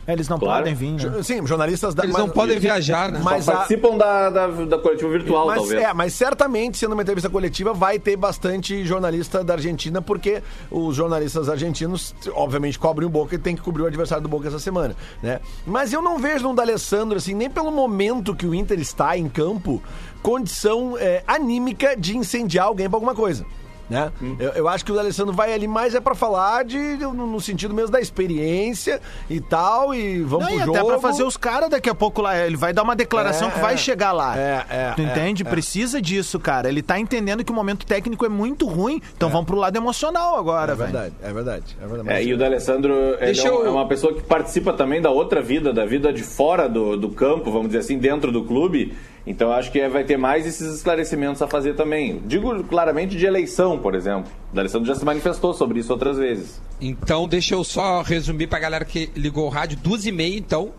[0.08, 0.60] Eles não Claro.
[0.64, 1.22] podem vir, né?
[1.22, 2.02] Sim, jornalistas da.
[2.02, 3.20] Eles mas- não podem viajar, né?
[3.22, 5.82] Mas Só a- participam da, da, da coletiva virtual, mas, talvez.
[5.82, 10.96] é, mas certamente, sendo uma entrevista coletiva, vai ter bastante jornalista da Argentina, porque os
[10.96, 14.58] jornalistas argentinos, obviamente, cobrem o Boca e tem que cobrir o adversário do Boca essa
[14.58, 15.38] semana, né?
[15.66, 19.28] Mas eu não vejo no D'Alessandro, assim, nem pelo momento que o Inter está em
[19.28, 19.80] campo,
[20.22, 23.44] condição é, anímica de incendiar alguém pra alguma coisa.
[23.90, 24.12] Né?
[24.22, 24.36] Hum.
[24.38, 27.40] Eu, eu acho que o D'Alessandro vai ali mais é pra falar de, no, no
[27.40, 30.78] sentido mesmo da experiência e tal, e vamos Não, pro e jogo.
[30.78, 32.38] até pra fazer os caras daqui a pouco lá.
[32.38, 33.76] Ele vai dar uma declaração É, que vai é.
[33.76, 34.38] chegar lá.
[34.38, 35.42] É, é, Tu é, entende?
[35.42, 35.50] é.
[35.50, 36.68] Precisa disso, cara.
[36.68, 39.02] Ele tá entendendo que o momento técnico é muito ruim.
[39.16, 40.92] Então vamos pro lado emocional agora, É velho.
[40.92, 42.08] verdade, é verdade, é verdade.
[42.08, 45.00] É, Mas- e o D'Alessandro ele é, um- eu- é uma pessoa que participa também
[45.02, 48.44] da outra vida, da vida de fora do, do campo, vamos dizer assim, dentro do
[48.44, 48.94] clube.
[49.26, 52.20] Então acho que é- vai ter mais esses esclarecimentos a fazer também.
[52.26, 54.30] Digo claramente de eleição, por exemplo.
[54.52, 56.60] O D'Alessandro já se manifestou sobre isso outras vezes.
[56.80, 59.78] Então, deixa eu só resumir pra galera que ligou o rádio.
[59.82, 60.70] Duas e meia, então,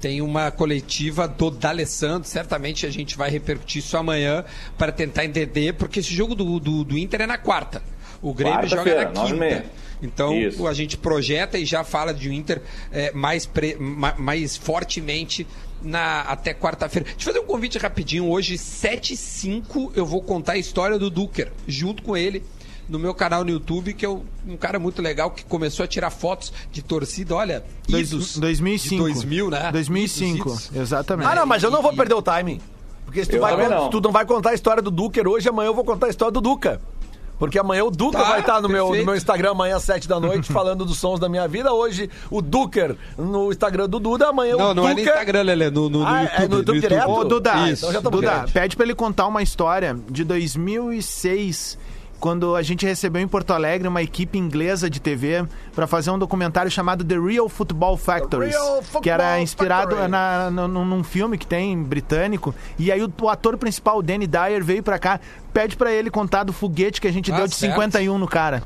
[0.00, 2.26] tem uma coletiva do D'Alessandro.
[2.28, 4.44] Certamente a gente vai repercutir isso amanhã
[4.78, 7.82] para tentar entender, porque esse jogo do, do, do Inter é na quarta.
[8.22, 9.64] O Grêmio joga Quarta-feira, na quinta.
[10.02, 10.66] Então, Isso.
[10.66, 15.46] a gente projeta e já fala de um Inter é, mais, pre- ma- mais fortemente
[15.82, 17.06] na, até quarta-feira.
[17.10, 18.26] Deixa eu fazer um convite rapidinho.
[18.28, 22.42] Hoje, 7 e 5 eu vou contar a história do Duker, junto com ele,
[22.88, 24.22] no meu canal no YouTube, que é um,
[24.58, 27.34] cara muito legal que começou a tirar fotos de torcida.
[27.36, 28.96] Olha, Dois- idos 2005.
[29.06, 29.70] de 2000, né?
[29.72, 30.76] 2005, Idos, idos.
[30.80, 31.26] exatamente.
[31.28, 32.60] Ah, não, mas eu não vou perder o timing.
[33.04, 33.90] Porque se tu, Eu vai, não.
[33.90, 36.32] tu não vai contar a história do Duker hoje, amanhã eu vou contar a história
[36.32, 36.80] do Duca.
[37.40, 40.06] Porque amanhã o Duca Tá, vai estar no meu, no meu Instagram amanhã às 7
[40.06, 41.72] da noite falando dos sons da minha vida.
[41.72, 44.90] Hoje o Duker no Instagram do Duda, amanhã Não, o não Duca...
[44.90, 46.48] é no Instagram, Lelê, no, no, no Ah, é YouTube.
[46.50, 47.10] no YouTube direto?
[47.10, 47.90] Ô, Duda, Isso.
[47.90, 51.78] então Duda pede pra ele contar uma história de 2006,
[52.20, 55.44] quando a gente recebeu em Porto Alegre uma equipe inglesa de TV
[55.74, 60.10] pra fazer um documentário chamado The Real Football Factories, Real Football que era inspirado Factory.
[60.10, 62.54] na, no- num filme que tem britânico.
[62.78, 65.18] E aí o, o ator principal, o Danny Dyer, veio pra cá,
[65.52, 67.72] pede pra ele contar do foguete que a gente Ah, deu de certo.
[67.72, 68.62] 51 no cara.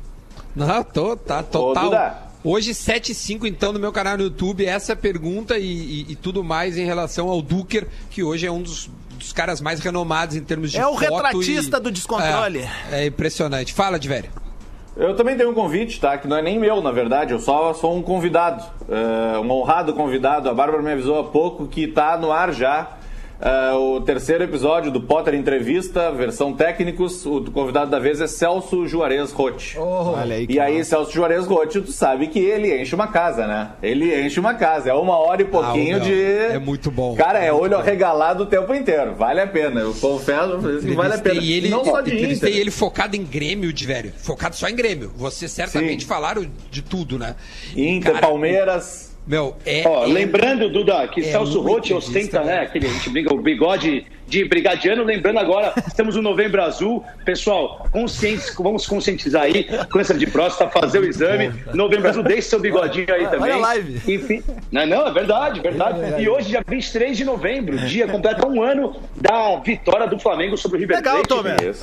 [0.55, 2.21] Não, tô, tá total.
[2.43, 6.11] Hoje, 7 e 5, então, no meu canal no YouTube, essa é pergunta e, e-
[6.11, 8.87] e tudo mais em relação ao Duker, que hoje é um dos,
[9.25, 12.59] dos caras mais renomados em termos de É o foto retratista e- do descontrole.
[12.91, 13.73] É, é impressionante.
[13.73, 14.29] Fala, de velho.
[14.95, 16.17] Eu também tenho um convite, tá?
[16.17, 17.33] Que não é nem meu, na verdade.
[17.33, 18.63] Eu só sou um convidado.
[18.87, 20.47] é, um honrado convidado.
[20.49, 22.91] A Bárbara me avisou há pouco que tá no ar já.
[23.39, 27.25] É, o terceiro episódio do Potter Entrevista, versão técnicos.
[27.25, 29.77] O convidado da vez é Celso Juarez Rotti.
[29.77, 30.89] Olha aí E aí, massa.
[30.91, 33.71] Celso Juarez Rotti, tu sabe que ele enche uma casa, né?
[33.83, 34.89] Ele enche uma casa.
[34.89, 36.13] É uma hora e pouquinho Ah, de.
[36.13, 37.15] é muito bom.
[37.15, 39.13] Cara, é olho arregalado o tempo inteiro.
[39.15, 39.81] Vale a pena.
[39.81, 41.35] Eu confesso que vale a pena.
[41.35, 42.55] Entrevistei ele, não só de Inter.
[42.55, 44.11] ele focado em Grêmio, de velho.
[44.17, 45.11] Focado só em Grêmio.
[45.15, 46.07] Vocês certamente Sim.
[46.09, 47.35] falaram de tudo, né?
[47.75, 49.14] Inter, Cara, Palmeiras.
[49.27, 49.83] Meu, é.
[49.87, 52.57] Ó, lembrando, Duda, que é Celso Rotti ostenta, né?
[52.57, 52.61] né?
[52.61, 55.03] Aquele, a gente briga o bigode de brigadiano.
[55.03, 57.03] Lembrando agora, estamos no Novembro Azul.
[57.23, 59.65] Pessoal, conscientes, vamos conscientizar aí.
[59.89, 61.51] Câncer de próstata, fazer o exame.
[61.73, 63.51] Novembro Azul, deixe seu bigodinho aí também.
[63.51, 64.13] a live.
[64.13, 66.21] Enfim, não, não, é verdade, verdade.
[66.21, 70.77] E hoje, dia 23 de novembro, dia completa um ano da vitória do Flamengo sobre
[70.77, 71.29] o River Legal, Plate.
[71.29, 71.63] Tomer.
[71.63, 71.81] Isso.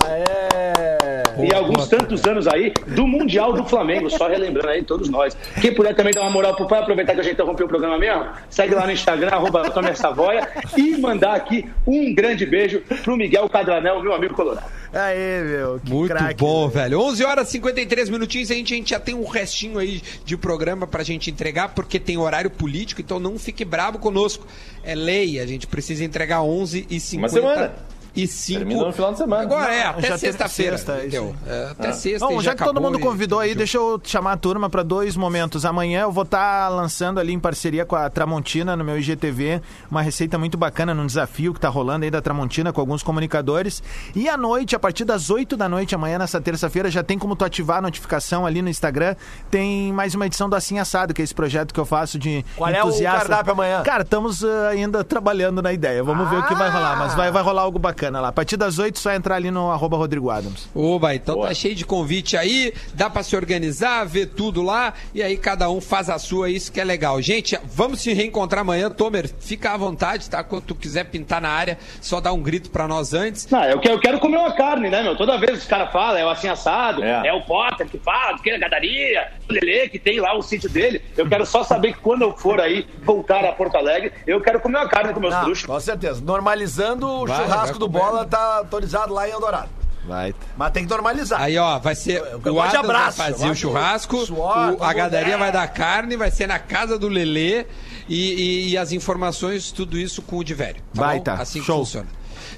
[1.38, 5.36] E alguns tantos anos aí do Mundial do Flamengo, só relembrando aí todos nós.
[5.60, 7.98] Quem puder também dar uma moral pro pai, aproveitar que a gente interrompeu o programa
[7.98, 13.16] mesmo, segue lá no Instagram, arroba Tomer Savoia, e mandar aqui um grande beijo pro
[13.16, 14.70] Miguel Cadranel, meu amigo colorado.
[14.92, 15.80] Aê, meu.
[15.80, 17.00] Que Muito craque, bom, velho.
[17.00, 18.50] 11 horas e 53 minutinhos.
[18.50, 21.98] A gente, a gente já tem um restinho aí de programa pra gente entregar, porque
[21.98, 24.46] tem horário político, então não fique brabo conosco.
[24.84, 27.74] É lei, a gente precisa entregar 11 e 50 Uma semana.
[28.14, 28.58] E 5.
[28.60, 29.42] Termina no final de semana.
[29.42, 30.76] Agora é, até já sexta-feira.
[30.78, 31.36] sexta, é isso entendeu?
[31.46, 31.92] É, até Ah.
[31.92, 32.26] sexta.
[32.26, 34.82] Bom, e já que todo mundo e- convidou aí, deixa eu chamar a turma para
[34.82, 35.64] dois momentos.
[35.64, 40.02] Amanhã eu vou estar lançando ali em parceria com a Tramontina no meu IGTV uma
[40.02, 43.82] receita muito bacana num desafio que tá rolando aí da Tramontina com alguns comunicadores.
[44.14, 47.34] E à noite, a partir das 8 da noite, amanhã, nessa terça-feira, já tem como
[47.34, 49.16] tu ativar a notificação ali no Instagram.
[49.50, 52.44] Tem mais uma edição do Assim Assado, que é esse projeto que eu faço de
[52.56, 53.18] Qual é o entusiasta.
[53.20, 53.82] cardápio amanhã?
[53.82, 56.02] Cara, estamos ah, ainda trabalhando na ideia.
[56.02, 58.28] Vamos ver o que vai rolar, mas vai, vai rolar algo bacana lá.
[58.28, 60.68] A partir das 8, só entrar ali no arroba Rodrigo Adams.
[60.74, 61.48] Oba, então Boa.
[61.48, 65.70] tá cheio de convite aí, dá pra se organizar, ver tudo lá, e aí cada
[65.70, 67.20] um faz a sua, isso que é legal.
[67.22, 70.42] Gente, vamos se reencontrar amanhã, Tomer, fica à vontade, tá?
[70.42, 73.48] Quando tu quiser pintar na área, só dá um grito pra nós antes.
[73.50, 75.16] Não, eu quero, eu quero comer uma carne, né, meu?
[75.16, 77.28] Toda vez os caras falam, é o assim assado, É.
[77.28, 80.68] é, o Potter que fala, que é a gadaria, Lelê que tem lá o sítio
[80.68, 81.02] dele.
[81.16, 84.58] Eu quero só saber que quando eu for aí voltar a Porto Alegre, eu quero
[84.60, 85.66] comer uma carne com meus Não, bruxos.
[85.66, 86.20] com certeza.
[86.20, 87.88] Normalizando o Vai, churrasco vai do.
[87.88, 89.68] Bola tá autorizado lá em Eldorado.
[90.04, 90.34] Vai.
[90.56, 91.40] Mas tem que normalizar.
[91.40, 92.20] Aí, ó, vai ser.
[92.44, 95.38] eu o Adams abraço, vai fazer o churrasco, suor, o- a gadaria é.
[95.38, 97.66] vai dar carne, vai ser na casa do Lelê
[98.08, 100.82] e, e- e as informações, tudo isso com o Divério.
[100.92, 101.22] Tá Vai, bom?
[101.22, 101.34] tá.
[101.34, 101.78] Assim que Show.
[101.84, 102.08] funciona.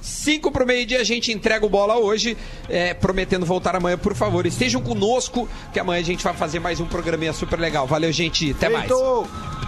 [0.05, 2.37] Cinco pro meio-dia, a gente entrega o bola hoje,
[2.69, 4.45] é, prometendo voltar amanhã, por favor.
[4.45, 7.87] Estejam conosco, que amanhã a gente vai fazer mais um programinha super legal.
[7.87, 8.51] Valeu, gente.
[8.51, 8.87] Até mais.
[8.87, 9.64] Feito.